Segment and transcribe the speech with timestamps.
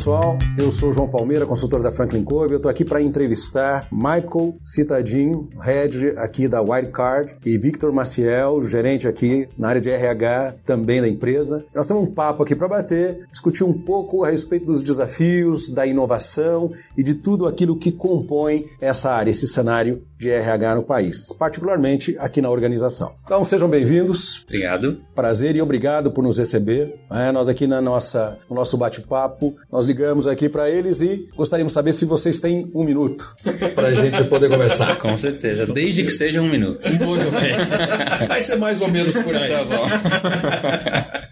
[0.00, 2.52] Pessoal, eu sou João Palmeira, consultor da Franklin Covey.
[2.52, 9.06] Eu estou aqui para entrevistar Michael Citadinho, head aqui da Wildcard, e Victor Maciel, gerente
[9.06, 11.66] aqui na área de RH também da empresa.
[11.74, 15.86] Nós temos um papo aqui para bater, discutir um pouco a respeito dos desafios, da
[15.86, 21.32] inovação e de tudo aquilo que compõe essa área, esse cenário de RH no país,
[21.32, 23.14] particularmente aqui na organização.
[23.24, 24.44] Então sejam bem-vindos.
[24.44, 25.00] Obrigado.
[25.14, 26.94] Prazer e obrigado por nos receber.
[27.10, 31.72] É, nós aqui na nossa, no nosso bate-papo nós ligamos aqui para eles e gostaríamos
[31.72, 33.34] de saber se vocês têm um minuto
[33.74, 34.98] para a gente poder conversar.
[34.98, 36.86] Com certeza, desde que seja um minuto.
[36.86, 38.28] Muito bem.
[38.28, 39.50] Vai ser mais ou menos por aí.
[39.50, 41.20] Tá bom.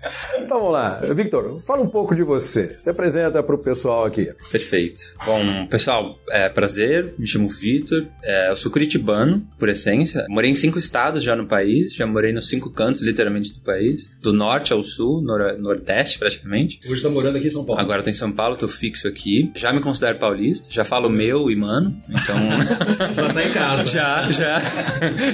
[0.48, 0.98] Então vamos lá.
[1.14, 2.68] Victor, fala um pouco de você.
[2.68, 4.32] Se apresenta para o pessoal aqui.
[4.50, 5.02] Perfeito.
[5.26, 7.12] Bom, pessoal, é prazer.
[7.18, 8.06] Me chamo Victor.
[8.22, 10.24] É, eu sou curitibano, por essência.
[10.26, 11.92] Morei em cinco estados já no país.
[11.92, 14.10] Já morei nos cinco cantos, literalmente, do país.
[14.22, 16.80] Do norte ao sul, nor nordeste, praticamente.
[16.86, 17.82] Hoje está morando aqui em São Paulo.
[17.82, 19.52] Agora estou em São Paulo, estou fixo aqui.
[19.54, 20.72] Já me considero paulista.
[20.72, 21.94] Já falo meu e mano.
[22.08, 22.36] Então...
[23.14, 23.84] já tá em casa.
[23.92, 24.62] já, já.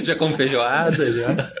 [0.03, 1.51] Já como feijoada, já.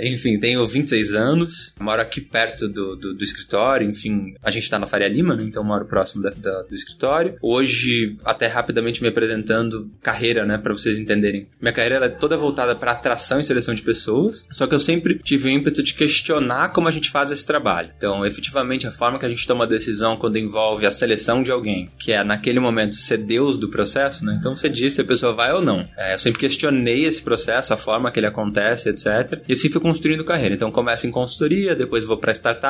[0.00, 1.72] Enfim, tenho 26 anos.
[1.80, 5.44] Moro aqui perto do, do, do, escritório, enfim, a gente tá na Faria Lima, né?
[5.44, 7.36] Então moro próximo da, da, do escritório.
[7.40, 10.58] Hoje, até rapidamente me apresentando carreira, né?
[10.58, 11.46] Pra vocês entenderem.
[11.60, 15.18] Minha carreira é toda voltada para atração e seleção de pessoas, só que eu sempre
[15.18, 17.90] tive o ímpeto de questionar como a gente faz esse trabalho.
[17.96, 21.90] Então, efetivamente, a forma que a gente toma decisão quando envolve a seleção de alguém,
[21.98, 24.36] que é naquele momento ser Deus do processo, né?
[24.38, 25.88] Então você diz se a pessoa vai ou não.
[25.96, 29.42] É, eu sempre questionei esse processo, a forma que ele acontece, etc.
[29.48, 30.54] E assim fui construindo carreira.
[30.54, 32.61] Então começo em consultoria, depois vou para startup,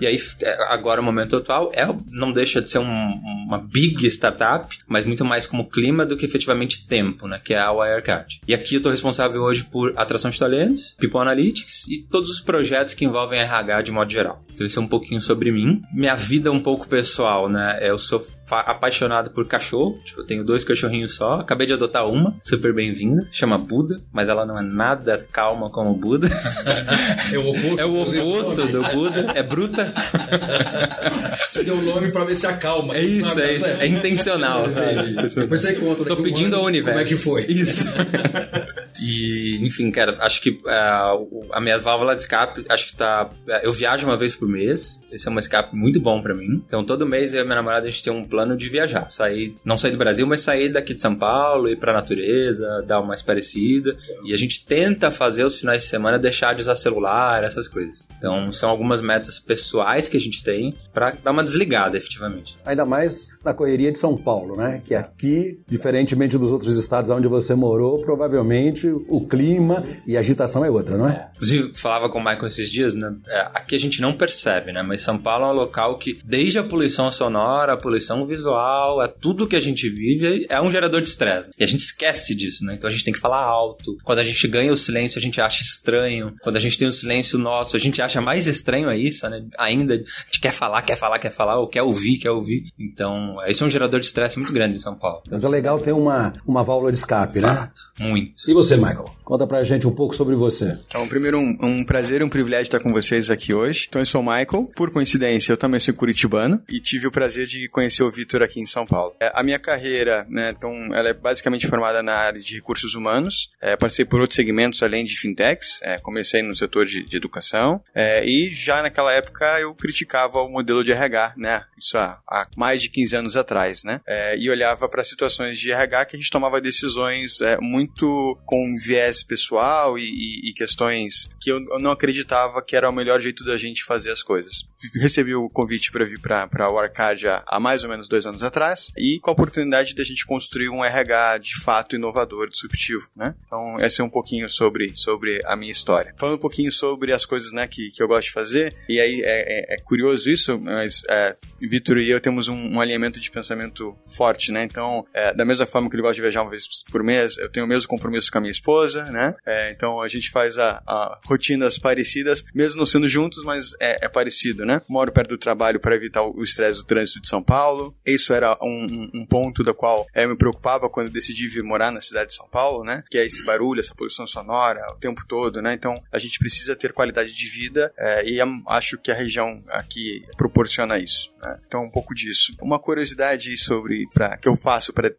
[0.00, 4.06] e aí é, agora o momento atual é não deixa de ser um, uma big
[4.06, 7.40] startup, mas muito mais como clima do que efetivamente tempo, né?
[7.42, 8.40] Que é a Wirecard.
[8.46, 12.40] E aqui eu tô responsável hoje por atração de talentos, People Analytics e todos os
[12.40, 14.44] projetos que envolvem RH de modo geral.
[14.52, 15.82] Então isso é um pouquinho sobre mim.
[15.92, 17.78] Minha vida um pouco pessoal, né?
[17.82, 19.98] Eu sou apaixonado por cachorro.
[20.04, 21.40] Tipo, eu tenho dois cachorrinhos só.
[21.40, 23.26] Acabei de adotar uma, super bem-vinda.
[23.30, 26.28] Chama Buda, mas ela não é nada calma como o Buda.
[27.32, 29.26] É o oposto, é o oposto do Buda.
[29.34, 29.92] É bruta.
[31.50, 32.94] Você deu o nome pra ver se acalma.
[32.94, 33.42] É isso, sabe?
[33.42, 33.66] é isso.
[33.66, 35.14] É intencional, sabe?
[35.34, 36.04] Depois você conta.
[36.04, 36.98] Tô pedindo ao universo.
[36.98, 37.44] Como é que foi?
[37.46, 37.84] Isso.
[39.00, 43.28] E, enfim, cara, acho que uh, a minha válvula de escape, acho que tá.
[43.62, 45.00] Eu viajo uma vez por mês.
[45.10, 46.62] Esse é um escape muito bom para mim.
[46.66, 49.10] Então, todo mês eu e minha namorada a gente tem um plano de viajar.
[49.10, 53.00] Sair, não sair do Brasil, mas sair daqui de São Paulo, ir pra natureza, dar
[53.00, 53.96] uma mais parecida.
[54.24, 58.06] E a gente tenta fazer os finais de semana deixar de usar celular, essas coisas.
[58.18, 62.56] Então, são algumas metas pessoais que a gente tem para dar uma desligada, efetivamente.
[62.64, 64.82] Ainda mais na correria de São Paulo, né?
[64.86, 70.64] Que aqui, diferentemente dos outros estados onde você morou, provavelmente o clima e a agitação
[70.64, 71.12] é outra, não é?
[71.12, 71.28] é.
[71.34, 73.14] Inclusive, falava com o Michael esses dias, né?
[73.26, 74.82] É, aqui a gente não percebe, né?
[74.82, 79.08] Mas São Paulo é um local que, desde a poluição sonora, a poluição visual, é
[79.08, 81.50] tudo que a gente vive, é um gerador de estresse.
[81.58, 82.74] E a gente esquece disso, né?
[82.74, 83.96] Então a gente tem que falar alto.
[84.04, 86.34] Quando a gente ganha o silêncio, a gente acha estranho.
[86.42, 89.44] Quando a gente tem o silêncio nosso, a gente acha mais estranho é isso, né?
[89.58, 92.72] Ainda a gente quer falar, quer falar, quer falar, ou quer ouvir, quer ouvir.
[92.78, 95.22] Então, isso é um gerador de estresse muito grande em São Paulo.
[95.30, 97.60] Mas é legal ter uma, uma válvula de escape, Fato, né?
[97.60, 98.48] Fato, muito.
[98.48, 99.15] E você, Michael?
[99.26, 100.78] Conta pra gente um pouco sobre você.
[100.86, 103.86] Então, primeiro, um, um prazer e um privilégio estar com vocês aqui hoje.
[103.88, 104.68] Então, eu sou o Michael.
[104.76, 108.60] Por coincidência, eu também sou curitibano e tive o prazer de conhecer o Vitor aqui
[108.60, 109.16] em São Paulo.
[109.20, 113.50] É, a minha carreira, né, então, ela é basicamente formada na área de recursos humanos.
[113.60, 115.80] É, passei por outros segmentos além de fintechs.
[115.82, 120.48] É, comecei no setor de, de educação é, e já naquela época eu criticava o
[120.48, 121.64] modelo de RH, né?
[121.76, 124.00] Isso há, há mais de 15 anos atrás, né?
[124.06, 128.76] É, e olhava para situações de RH que a gente tomava decisões é, muito com
[128.78, 133.20] viés pessoal e, e, e questões que eu, eu, não acreditava que era o melhor
[133.20, 134.66] jeito da gente fazer as coisas.
[135.00, 138.42] Recebi o convite para vir para a Warcard há, há mais ou menos dois anos
[138.42, 143.34] atrás e com a oportunidade da gente construir um RH de fato inovador, disruptivo, né?
[143.44, 146.14] Então, esse é um pouquinho sobre, sobre a minha história.
[146.16, 149.22] Falando um pouquinho sobre as coisas né, que, que eu gosto de fazer, e aí
[149.22, 153.30] é, é, é curioso isso, mas é, Vitor e eu temos um, um, alinhamento de
[153.30, 154.64] pensamento forte, né?
[154.64, 157.48] Então, é, da mesma forma que ele gosta de viajar uma vez por mês, eu
[157.48, 159.34] tenho o mesmo compromisso com a minha esposa, né?
[159.44, 164.06] É, então, a gente faz a, a, rotinas parecidas, mesmo não sendo juntos, mas é,
[164.06, 164.80] é parecido, né?
[164.88, 167.96] Moro perto do trabalho para evitar o estresse do trânsito de São Paulo.
[168.04, 172.00] Isso era um, um ponto da qual eu me preocupava quando decidi vir morar na
[172.00, 173.02] cidade de São Paulo, né?
[173.10, 175.74] Que é esse barulho, essa poluição sonora o tempo todo, né?
[175.74, 178.38] Então, a gente precisa ter qualidade de vida é, e
[178.68, 181.32] acho que a região aqui proporciona isso.
[181.40, 181.58] Né?
[181.66, 182.52] Então, um pouco disso.
[182.60, 185.10] Uma curiosidade sobre pra, que eu faço para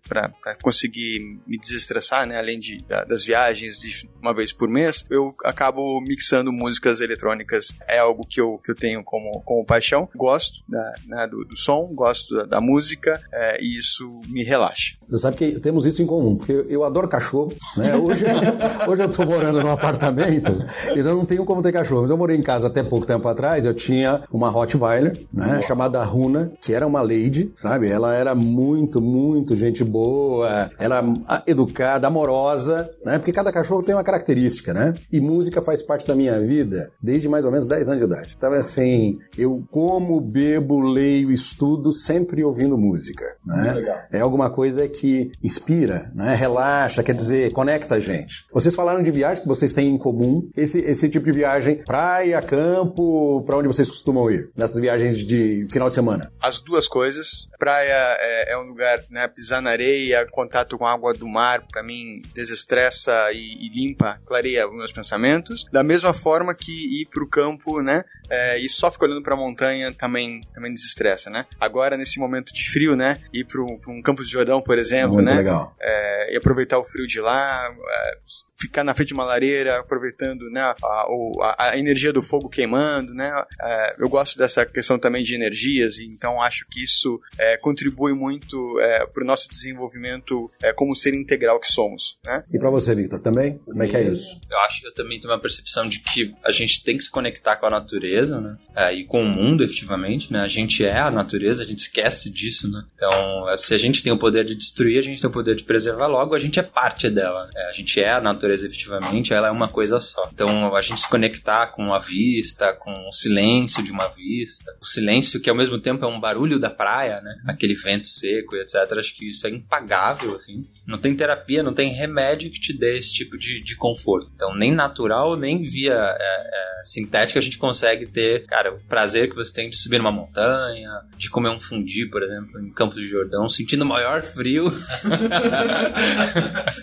[0.61, 2.37] conseguir me desestressar, né?
[2.37, 3.76] Além de, da, das viagens
[4.21, 7.67] uma vez por mês, eu acabo mixando músicas eletrônicas.
[7.87, 10.09] É algo que eu, que eu tenho como, como paixão.
[10.15, 14.95] Gosto da, né, do, do, som, gosto da, da música é, e isso me relaxa.
[15.07, 17.95] Você sabe que temos isso em comum, porque eu adoro cachorro, né?
[17.95, 18.25] Hoje,
[18.87, 20.51] hoje eu tô morando num apartamento,
[20.95, 22.01] então não tenho como ter cachorro.
[22.01, 25.61] Mas eu morei em casa até pouco tempo atrás, eu tinha uma Rottweiler, né?
[25.61, 27.87] Chamada Runa, que era uma lady, sabe?
[27.87, 31.03] Ela era muito, muito gente boa, ela
[31.45, 33.17] educada, amorosa, né?
[33.17, 34.93] Porque cada cachorro tem uma característica, né?
[35.11, 38.35] E música faz parte da minha vida desde mais ou menos 10 anos de idade.
[38.37, 44.05] Então, assim, eu como, bebo, leio, estudo, sempre ouvindo música, né?
[44.11, 46.35] É alguma coisa que que inspira, né?
[46.35, 48.45] relaxa, quer dizer, conecta a gente.
[48.51, 52.41] Vocês falaram de viagens que vocês têm em comum, esse, esse tipo de viagem, praia,
[52.41, 54.51] campo, para onde vocês costumam ir?
[54.55, 56.31] Nessas viagens de final de semana?
[56.41, 57.47] As duas coisas.
[57.57, 59.27] Praia é, é um lugar, né?
[59.27, 64.19] Pisar na areia, contato com a água do mar, para mim, desestressa e, e, limpa,
[64.25, 65.65] clareia os meus pensamentos.
[65.71, 68.03] Da mesma forma que ir pro campo, né?
[68.29, 71.45] É, e só ficar olhando pra montanha também, também desestressa, né?
[71.59, 73.19] Agora, nesse momento de frio, né?
[73.33, 75.35] Ir para um campo de Jordão, por exemplo, exemplo, Muito né?
[75.35, 75.75] legal.
[75.79, 78.17] É, e aproveitar o frio de lá, é,
[78.57, 83.13] ficar na frente de uma lareira, aproveitando né, a, a, a energia do fogo queimando,
[83.13, 83.31] né?
[83.61, 88.13] É, eu gosto dessa questão também de energias, e então acho que isso é, contribui
[88.13, 92.43] muito é, para o nosso desenvolvimento é, como ser integral que somos, né?
[92.51, 93.59] E para você, Victor, também?
[93.59, 94.39] Como é que é isso?
[94.49, 97.11] Eu acho que eu também tenho uma percepção de que a gente tem que se
[97.11, 98.57] conectar com a natureza, né?
[98.75, 100.41] É, e com o mundo, efetivamente, né?
[100.41, 102.83] A gente é a natureza, a gente esquece disso, né?
[102.95, 105.63] Então, se a gente tem o poder de destruir, a gente tem o poder de
[105.63, 107.49] preservar, logo a gente é parte dela.
[107.55, 110.29] É, a gente é a natureza efetivamente, ela é uma coisa só.
[110.33, 114.85] Então a gente se conectar com a vista, com o silêncio de uma vista, o
[114.85, 117.35] silêncio que ao mesmo tempo é um barulho da praia, né?
[117.47, 118.75] Aquele vento seco e etc.
[118.97, 120.65] Acho que isso é impagável, assim.
[120.85, 124.31] Não tem terapia, não tem remédio que te dê esse tipo de, de conforto.
[124.35, 129.29] Então nem natural, nem via é, é, sintética a gente consegue ter, cara, o prazer
[129.29, 133.01] que você tem de subir numa montanha, de comer um fundi, por exemplo, em Campos
[133.01, 134.67] de Jordão, sentindo o maior frio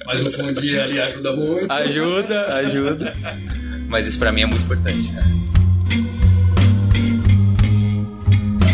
[0.06, 1.53] Mas o fundi ali ajuda muito.
[1.68, 3.16] Ajuda, ajuda.
[3.88, 5.12] Mas isso para mim é muito importante.
[5.12, 5.22] Né?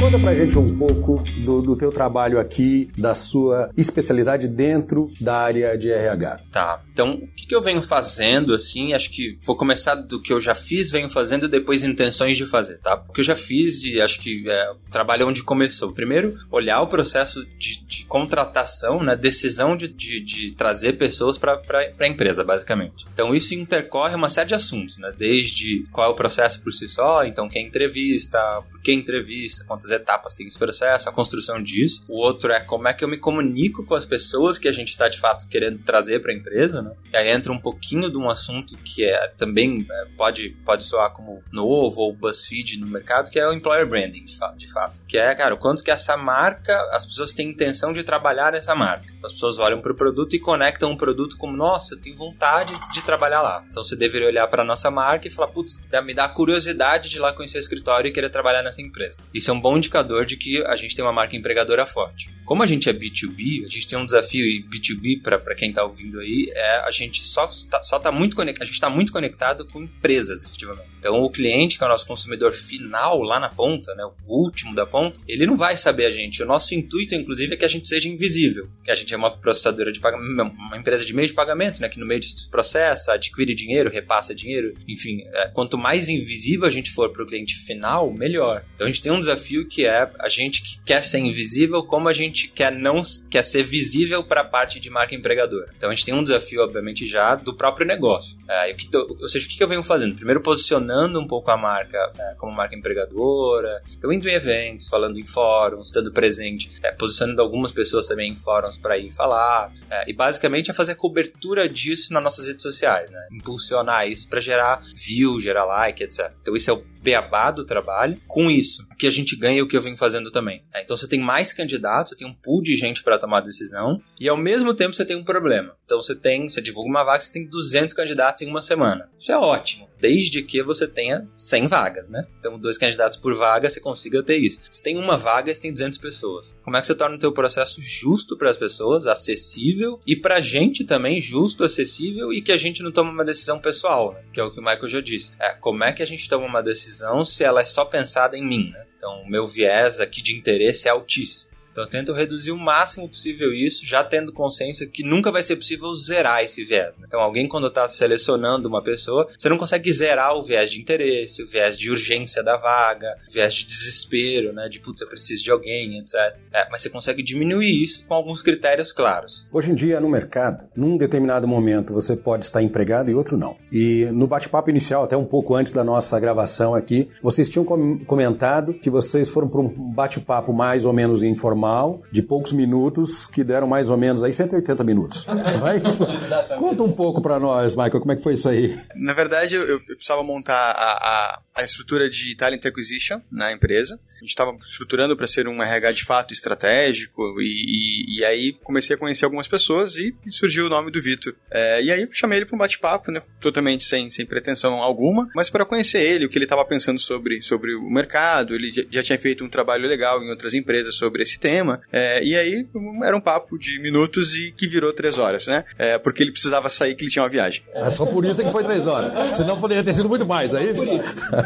[0.01, 5.37] Conta pra gente um pouco do, do teu trabalho aqui, da sua especialidade dentro da
[5.37, 6.41] área de RH.
[6.51, 6.83] Tá.
[6.91, 10.41] Então, o que, que eu venho fazendo, assim, acho que vou começar do que eu
[10.41, 13.03] já fiz, venho fazendo, e depois intenções de fazer, tá?
[13.09, 15.93] O que eu já fiz e acho que é, o trabalho é onde começou.
[15.93, 19.15] Primeiro, olhar o processo de, de contratação, né?
[19.15, 21.61] Decisão de, de, de trazer pessoas para
[21.99, 23.05] a empresa, basicamente.
[23.13, 25.13] Então, isso intercorre uma série de assuntos, né?
[25.17, 29.90] Desde qual é o processo por si só, então quem entrevista, por que entrevista, quantas
[29.91, 32.05] quantas etapas tem esse processo, a construção disso.
[32.09, 34.91] O outro é como é que eu me comunico com as pessoas que a gente
[34.91, 36.93] está de fato querendo trazer para a empresa, né?
[37.13, 41.13] E aí entra um pouquinho de um assunto que é também é, pode, pode soar
[41.13, 45.01] como novo ou BuzzFeed no mercado, que é o employer branding, de fato, de fato.
[45.07, 48.75] Que é, cara, o quanto que essa marca, as pessoas têm intenção de trabalhar nessa
[48.75, 49.13] marca.
[49.23, 52.73] As pessoas olham para o produto e conectam o produto como, nossa, eu tenho vontade
[52.93, 53.65] de trabalhar lá.
[53.69, 57.21] Então você deveria olhar para nossa marca e falar, putz, me dá curiosidade de ir
[57.21, 59.23] lá conhecer o escritório e querer trabalhar nessa empresa.
[59.35, 62.31] Isso é um bom indicador de que a gente tem uma marca empregadora forte.
[62.45, 65.85] Como a gente é B2B, a gente tem um desafio e B2B para quem está
[65.85, 69.13] ouvindo aí, é a gente só está só tá muito conectado, a gente está muito
[69.13, 70.89] conectado com empresas, efetivamente.
[70.99, 74.75] Então o cliente, que é o nosso consumidor final lá na ponta, né, o último
[74.75, 76.43] da ponta, ele não vai saber a gente.
[76.43, 78.69] O nosso intuito, inclusive, é que a gente seja invisível.
[78.85, 81.89] Que a gente é uma processadora de pagamento, uma empresa de meio de pagamento, né,
[81.89, 86.71] que no meio do processo adquire dinheiro, repassa dinheiro, enfim, é, quanto mais invisível a
[86.71, 88.65] gente for para o cliente final, melhor.
[88.75, 92.09] Então a gente tem um desafio que é a gente que quer ser invisível, como
[92.09, 95.73] a gente quer não quer ser visível para a parte de marca empregadora.
[95.77, 98.37] Então a gente tem um desafio, obviamente, já do próprio negócio.
[98.49, 100.17] É, ou seja, o que eu venho fazendo?
[100.17, 105.19] Primeiro posicionando um pouco a marca é, como marca empregadora, eu indo em eventos, falando
[105.19, 110.13] em fóruns, estando presente, é, posicionando algumas pessoas também em fóruns para falar, é, e
[110.13, 113.29] basicamente é fazer cobertura disso nas nossas redes sociais, né?
[113.31, 116.33] Impulsionar isso para gerar view, gerar like, etc.
[116.43, 118.21] Então isso é o beabá do trabalho.
[118.27, 120.65] Com isso, o que a gente ganha e o que eu venho fazendo também.
[120.75, 124.01] É, então você tem mais candidatos, você tem um pool de gente para tomar decisão
[124.19, 125.75] e ao mesmo tempo você tem um problema.
[125.85, 129.11] Então você tem, você divulga uma vaga, você tem 200 candidatos em uma semana.
[129.19, 132.27] Isso é ótimo desde que você tenha 100 vagas, né?
[132.39, 134.59] Então, dois candidatos por vaga, você consiga ter isso.
[134.71, 136.57] Se tem uma vaga, você tem 200 pessoas.
[136.63, 140.37] Como é que você torna o teu processo justo para as pessoas, acessível e para
[140.37, 144.23] a gente também justo, acessível e que a gente não toma uma decisão pessoal, né?
[144.33, 145.33] que é o que o Michael já disse.
[145.39, 146.90] É, como é que a gente toma uma decisão
[147.25, 148.87] se ela é só pensada em mim, né?
[148.97, 151.50] Então, o meu viés aqui de interesse é altíssimo.
[151.71, 155.57] Então eu tento reduzir o máximo possível isso, já tendo consciência que nunca vai ser
[155.57, 156.99] possível zerar esse viés.
[156.99, 157.05] Né?
[157.07, 161.43] Então alguém quando está selecionando uma pessoa, você não consegue zerar o viés de interesse,
[161.43, 164.69] o viés de urgência da vaga, o viés de desespero, né?
[164.69, 166.15] De putz, eu preciso de alguém, etc.
[166.53, 169.47] É, mas você consegue diminuir isso com alguns critérios claros.
[169.53, 173.57] Hoje em dia no mercado, num determinado momento você pode estar empregado e outro não.
[173.73, 178.75] E no bate-papo inicial, até um pouco antes da nossa gravação aqui, vocês tinham comentado
[178.75, 183.45] que vocês foram para um bate-papo mais ou menos informal normal, de poucos minutos, que
[183.45, 185.27] deram mais ou menos aí 180 minutos.
[185.61, 185.97] Mas,
[186.59, 188.79] conta um pouco para nós, Michael, como é que foi isso aí?
[188.97, 193.99] Na verdade, eu, eu precisava montar a, a, a, estrutura de Talent Acquisition na empresa.
[194.17, 198.53] A gente estava estruturando para ser um RH de fato estratégico e, e, e, aí
[198.63, 201.35] comecei a conhecer algumas pessoas e, surgiu o nome do Vitor.
[201.51, 205.29] É, e aí eu chamei ele para um bate-papo, né, totalmente sem, sem pretensão alguma,
[205.35, 208.55] mas para conhecer ele, o que ele estava pensando sobre, sobre o mercado.
[208.55, 211.81] Ele já, já tinha feito um trabalho legal em outras empresas sobre esse tema.
[211.93, 212.67] É, e aí
[213.03, 215.65] era um papo de minutos e que virou três horas, né?
[215.79, 217.63] É, porque ele precisava sair que ele tinha uma viagem.
[217.75, 219.37] É só por isso que foi três horas.
[219.37, 220.91] Senão poderia ter sido muito mais, é isso?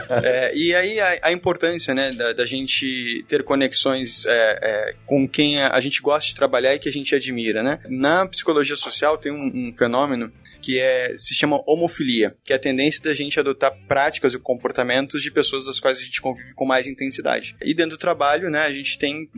[0.25, 5.29] É, e aí a, a, importância, né, da, da gente ter conexões é, é, com
[5.29, 7.79] quem a, gente gosta de trabalhar e que a gente admira, né?
[7.89, 10.33] Na psicologia social tem um, um fenômeno
[10.63, 15.23] que é, se chama homofilia, que é a tendência da gente adotar práticas e comportamentos
[15.23, 17.55] de pessoas das quais a gente convive com mais intensidade.
[17.63, 19.29] E dentro do trabalho, né, a gente tem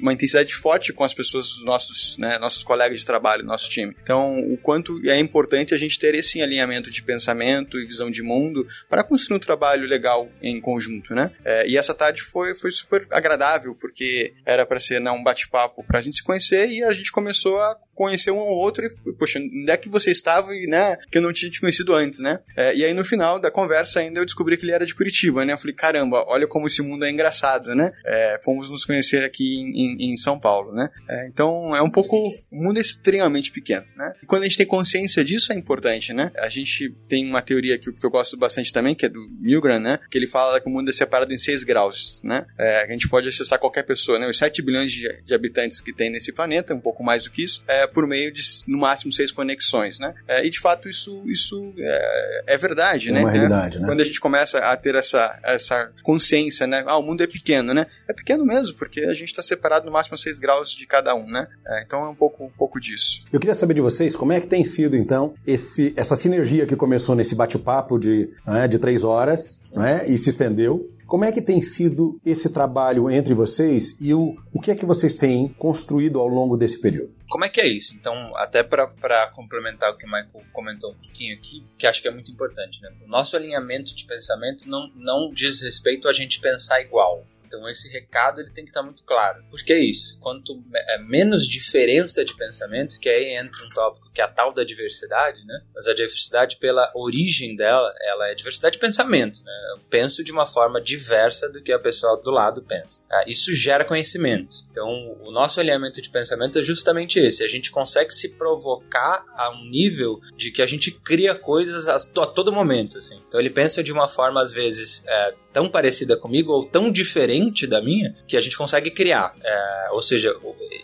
[0.00, 3.94] uma intensidade forte com as pessoas, nossos, né, nossos colegas de trabalho, nosso time.
[4.02, 8.22] Então, o quanto é importante a gente ter esse alinhamento de pensamento e visão de
[8.22, 10.03] mundo para construir um trabalho legal
[10.42, 11.30] em conjunto, né?
[11.44, 15.84] É, e essa tarde foi, foi super agradável, porque era para ser né, um bate-papo
[15.84, 19.12] para a gente se conhecer e a gente começou a conhecer um ao outro e,
[19.12, 22.20] poxa, onde é que você estava e, né, que eu não tinha te conhecido antes,
[22.20, 22.38] né?
[22.56, 25.44] É, e aí, no final da conversa ainda, eu descobri que ele era de Curitiba,
[25.44, 25.52] né?
[25.52, 27.92] Eu falei, caramba, olha como esse mundo é engraçado, né?
[28.04, 30.88] É, fomos nos conhecer aqui em, em em São Paulo, né?
[31.08, 34.12] É, então é um pouco o mundo é extremamente pequeno, né?
[34.22, 36.30] E quando a gente tem consciência disso é importante, né?
[36.38, 39.80] A gente tem uma teoria que, que eu gosto bastante também, que é do Milgram,
[39.80, 39.93] né?
[40.10, 42.46] Que ele fala que o mundo é separado em seis graus, né?
[42.58, 44.28] É, a gente pode acessar qualquer pessoa, né?
[44.28, 47.42] Os 7 bilhões de, de, habitantes que tem nesse planeta, um pouco mais do que
[47.42, 50.14] isso, é por meio de no máximo seis conexões, né?
[50.28, 53.20] É, e de fato isso isso é, é verdade, é né?
[53.20, 53.86] Uma realidade, né?
[53.86, 56.84] Quando a gente começa a ter essa essa consciência, né?
[56.86, 57.86] Ah, o mundo é pequeno, né?
[58.08, 61.26] É pequeno mesmo, porque a gente está separado no máximo 6 graus de cada um,
[61.26, 61.46] né?
[61.66, 63.24] É, então é um pouco, um pouco disso.
[63.32, 66.76] Eu queria saber de vocês como é que tem sido, então, esse, essa sinergia que
[66.76, 70.90] começou nesse bate-papo de, né, de três horas né, e se estendeu.
[71.06, 74.86] Como é que tem sido esse trabalho entre vocês e o, o que é que
[74.86, 77.14] vocês têm construído ao longo desse período?
[77.28, 77.94] Como é que é isso?
[77.94, 82.08] Então, até para complementar o que o Michael comentou um pouquinho aqui, que acho que
[82.08, 82.90] é muito importante, né?
[83.04, 87.24] O nosso alinhamento de pensamento não, não diz respeito a gente pensar igual.
[87.54, 89.42] Então esse recado ele tem que estar muito claro.
[89.50, 90.18] Por que isso?
[90.20, 94.52] Quanto é, menos diferença de pensamento, que aí entra um tópico que é a tal
[94.52, 95.60] da diversidade, né?
[95.74, 99.52] Mas a diversidade pela origem dela, ela é diversidade de pensamento, né?
[99.72, 103.02] Eu penso de uma forma diversa do que a pessoa do lado pensa.
[103.10, 104.56] Ah, isso gera conhecimento.
[104.70, 104.88] Então
[105.20, 107.42] o nosso alinhamento de pensamento é justamente esse.
[107.42, 111.96] A gente consegue se provocar a um nível de que a gente cria coisas a,
[111.96, 113.20] a todo momento, assim.
[113.26, 117.43] Então ele pensa de uma forma às vezes é, tão parecida comigo ou tão diferente
[117.66, 119.34] da minha que a gente consegue criar.
[119.42, 120.34] É, ou seja,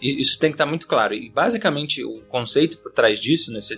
[0.01, 1.15] isso tem que estar muito claro.
[1.15, 3.77] E basicamente o conceito por trás disso, nesse,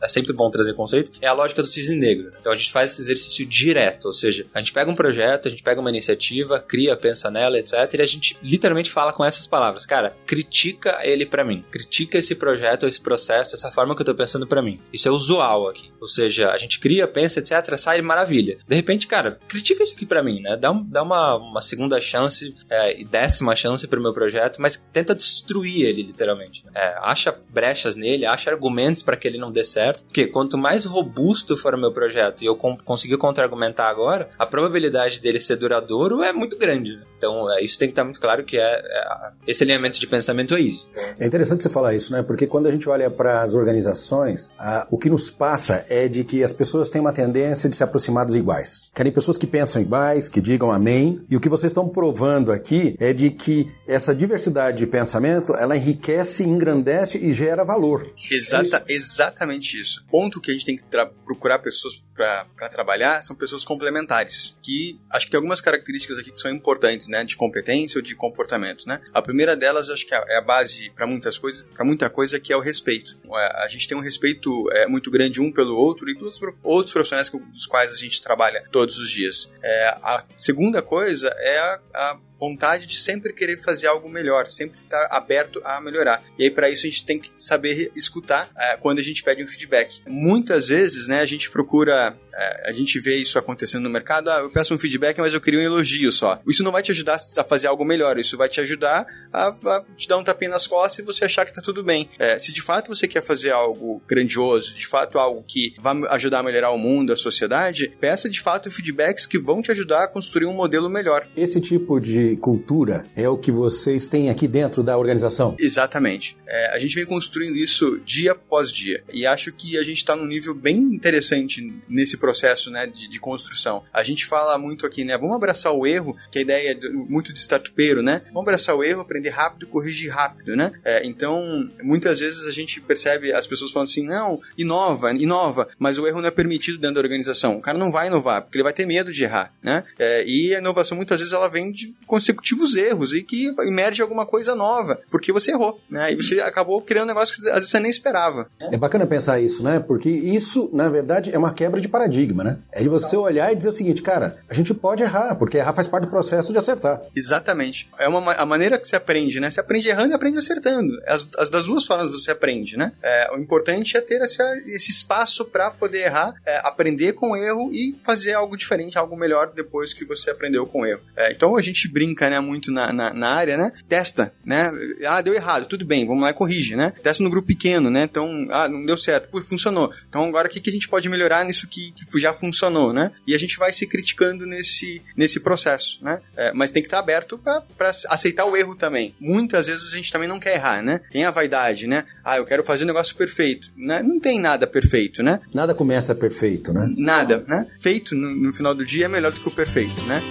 [0.00, 2.32] é sempre bom trazer conceito, é a lógica do cisne negro.
[2.40, 5.50] Então a gente faz esse exercício direto, ou seja, a gente pega um projeto, a
[5.50, 7.72] gente pega uma iniciativa, cria, pensa nela, etc.
[7.94, 9.86] E a gente literalmente fala com essas palavras.
[9.86, 11.64] Cara, critica ele para mim.
[11.70, 14.80] Critica esse projeto, esse processo, essa forma que eu tô pensando para mim.
[14.92, 15.90] Isso é usual aqui.
[16.00, 17.76] Ou seja, a gente cria, pensa, etc.
[17.76, 18.58] Sai maravilha.
[18.66, 20.56] De repente, cara, critica isso aqui para mim, né?
[20.56, 24.82] Dá, um, dá uma, uma segunda chance é, e décima chance pro meu projeto, mas
[24.92, 26.64] tenta destruir ele, literalmente.
[26.74, 30.04] É, acha brechas nele, acha argumentos para que ele não dê certo certo?
[30.04, 35.20] Porque quanto mais robusto for o meu projeto e eu conseguir contra-argumentar agora, a probabilidade
[35.20, 36.96] dele ser duradouro é muito grande.
[36.96, 37.02] Né?
[37.16, 40.54] Então, é, isso tem que estar muito claro que é, é, esse alinhamento de pensamento
[40.54, 40.86] é isso.
[41.18, 42.22] É interessante você falar isso, né?
[42.22, 46.24] Porque quando a gente olha para as organizações, a, o que nos passa é de
[46.24, 48.90] que as pessoas têm uma tendência de se aproximar dos iguais.
[48.94, 51.24] Querem pessoas que pensam iguais, que digam amém.
[51.28, 55.76] E o que vocês estão provando aqui é de que essa diversidade de pensamento, ela
[55.76, 58.10] enriquece, engrandece e gera valor.
[58.30, 59.12] Exata, é isso?
[59.12, 60.04] Exatamente isso.
[60.06, 60.84] O ponto que a gente tem que
[61.24, 66.40] procurar pessoas para trabalhar são pessoas complementares, que acho que tem algumas características aqui que
[66.40, 69.00] são importantes, né, de competência ou de comportamento, né?
[69.12, 72.40] A primeira delas, acho que é, é a base para muitas coisas, para muita coisa
[72.40, 73.18] que é o respeito.
[73.24, 76.92] É, a gente tem um respeito é, muito grande um pelo outro e pelos outros
[76.92, 79.52] profissionais com os quais a gente trabalha todos os dias.
[79.62, 84.78] É, a segunda coisa é a, a vontade de sempre querer fazer algo melhor, sempre
[84.78, 86.22] estar aberto a melhorar.
[86.38, 89.42] E aí, para isso, a gente tem que saber escutar é, quando a gente pede
[89.42, 90.02] um feedback.
[90.06, 94.40] Muitas vezes, né, a gente procura, é, a gente vê isso acontecendo no mercado, ah,
[94.40, 96.38] eu peço um feedback, mas eu queria um elogio só.
[96.46, 99.84] Isso não vai te ajudar a fazer algo melhor, isso vai te ajudar a, a
[99.96, 102.10] te dar um tapinha nas costas e você achar que tá tudo bem.
[102.18, 106.40] É, se de fato você quer fazer algo grandioso, de fato algo que vai ajudar
[106.40, 110.08] a melhorar o mundo, a sociedade, peça de fato feedbacks que vão te ajudar a
[110.08, 111.26] construir um modelo melhor.
[111.34, 115.56] Esse tipo de cultura é o que vocês têm aqui dentro da organização?
[115.58, 116.36] Exatamente.
[116.46, 120.14] É, a gente vem construindo isso dia após dia e acho que a gente está
[120.14, 122.25] num nível bem interessante nesse processo
[122.70, 123.82] né, de, de, construção.
[123.92, 125.16] A gente fala muito aqui, né?
[125.18, 128.22] Vamos abraçar o erro, que a ideia é muito de startupeiro, né?
[128.26, 130.72] Vamos abraçar o erro, aprender rápido, corrigir rápido, né?
[130.84, 135.98] É, então, muitas vezes a gente percebe as pessoas falando assim, não, inova, inova, mas
[135.98, 137.56] o erro não é permitido dentro da organização.
[137.56, 139.84] O cara não vai inovar, porque ele vai ter medo de errar, né?
[139.98, 144.26] É, e a inovação muitas vezes ela vem de consecutivos erros e que emerge alguma
[144.26, 146.12] coisa nova, porque você errou, né?
[146.12, 148.48] E você acabou criando um negócio que às vezes você nem esperava.
[148.60, 149.80] É bacana pensar isso, né?
[149.80, 152.58] Porque isso, na verdade, é uma quebra de paradigma, né?
[152.72, 155.72] É de você olhar e dizer o seguinte, cara, a gente pode errar, porque errar
[155.72, 157.02] faz parte do processo de acertar.
[157.14, 157.88] Exatamente.
[157.98, 159.50] É uma, a maneira que você aprende, né?
[159.50, 160.92] Você aprende errando e aprende acertando.
[161.06, 162.92] As, as das duas formas você aprende, né?
[163.02, 164.42] É, o importante é ter esse,
[164.74, 169.16] esse espaço para poder errar, é, aprender com o erro e fazer algo diferente, algo
[169.16, 171.00] melhor depois que você aprendeu com o erro.
[171.16, 172.40] É, então a gente brinca, né?
[172.46, 173.72] muito na, na, na, área, né?
[173.88, 174.70] Testa, né?
[175.06, 176.92] Ah, deu errado, tudo bem, vamos lá e corrige, né?
[177.02, 178.04] Testa no grupo pequeno, né?
[178.04, 179.92] Então, ah, não deu certo, Pô, funcionou.
[180.08, 183.10] Então agora o que, que a gente pode melhorar nisso que, que já funcionou, né?
[183.26, 186.20] E a gente vai se criticando nesse, nesse processo, né?
[186.36, 189.14] É, mas tem que estar aberto para aceitar o erro também.
[189.20, 191.00] Muitas vezes a gente também não quer errar, né?
[191.10, 192.04] Tem a vaidade, né?
[192.24, 193.72] Ah, eu quero fazer um negócio perfeito.
[193.76, 194.02] Né?
[194.02, 195.40] Não tem nada perfeito, né?
[195.52, 196.86] Nada começa perfeito, né?
[196.96, 197.66] Nada, né?
[197.80, 200.22] Feito no, no final do dia é melhor do que o perfeito, né?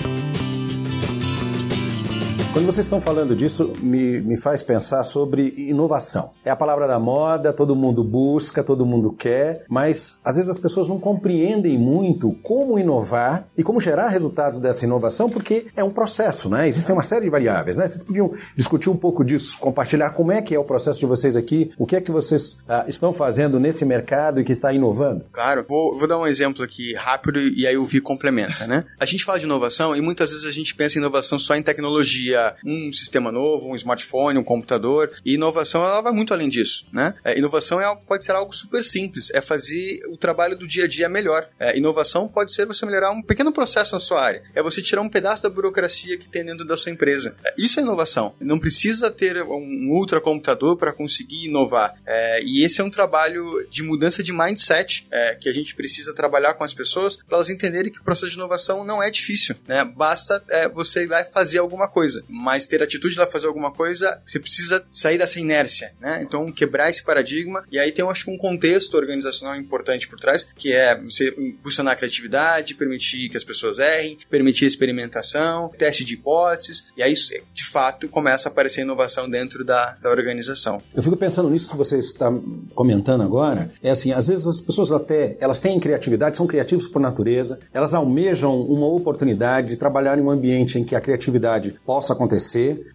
[2.55, 6.31] Quando vocês estão falando disso, me, me faz pensar sobre inovação.
[6.45, 10.57] É a palavra da moda, todo mundo busca, todo mundo quer, mas às vezes as
[10.57, 15.91] pessoas não compreendem muito como inovar e como gerar resultados dessa inovação, porque é um
[15.91, 16.65] processo, né?
[16.65, 17.85] Existem uma série de variáveis, né?
[17.87, 21.35] Vocês podiam discutir um pouco disso, compartilhar como é que é o processo de vocês
[21.35, 25.25] aqui, o que é que vocês ah, estão fazendo nesse mercado e que está inovando?
[25.29, 28.85] Claro, vou, vou dar um exemplo aqui rápido e aí o Vi complementa, né?
[28.97, 31.61] A gente fala de inovação e muitas vezes a gente pensa em inovação só em
[31.61, 35.11] tecnologia um sistema novo, um smartphone, um computador.
[35.25, 37.13] E inovação ela vai muito além disso, né?
[37.23, 40.87] É, inovação é, pode ser algo super simples, é fazer o trabalho do dia a
[40.87, 41.47] dia melhor.
[41.59, 45.01] É, inovação pode ser você melhorar um pequeno processo na sua área, é você tirar
[45.01, 47.35] um pedaço da burocracia que tem dentro da sua empresa.
[47.43, 48.35] É, isso é inovação.
[48.39, 51.95] Não precisa ter um ultracomputador para conseguir inovar.
[52.05, 56.13] É, e esse é um trabalho de mudança de mindset é, que a gente precisa
[56.13, 59.55] trabalhar com as pessoas para elas entenderem que o processo de inovação não é difícil,
[59.67, 59.83] né?
[59.83, 62.23] Basta é, você ir lá e fazer alguma coisa.
[62.43, 66.21] Mas ter atitude de fazer alguma coisa, você precisa sair dessa inércia, né?
[66.21, 67.63] Então, quebrar esse paradigma.
[67.71, 71.93] E aí tem, eu acho, um contexto organizacional importante por trás, que é você impulsionar
[71.93, 76.87] a criatividade, permitir que as pessoas errem, permitir experimentação, teste de hipóteses.
[76.97, 77.13] E aí,
[77.53, 80.81] de fato, começa a aparecer inovação dentro da, da organização.
[80.93, 82.31] Eu fico pensando nisso que você está
[82.73, 83.69] comentando agora.
[83.81, 87.93] É assim, às vezes as pessoas até, elas têm criatividade, são criativos por natureza, elas
[87.93, 92.24] almejam uma oportunidade de trabalhar em um ambiente em que a criatividade possa acontecer,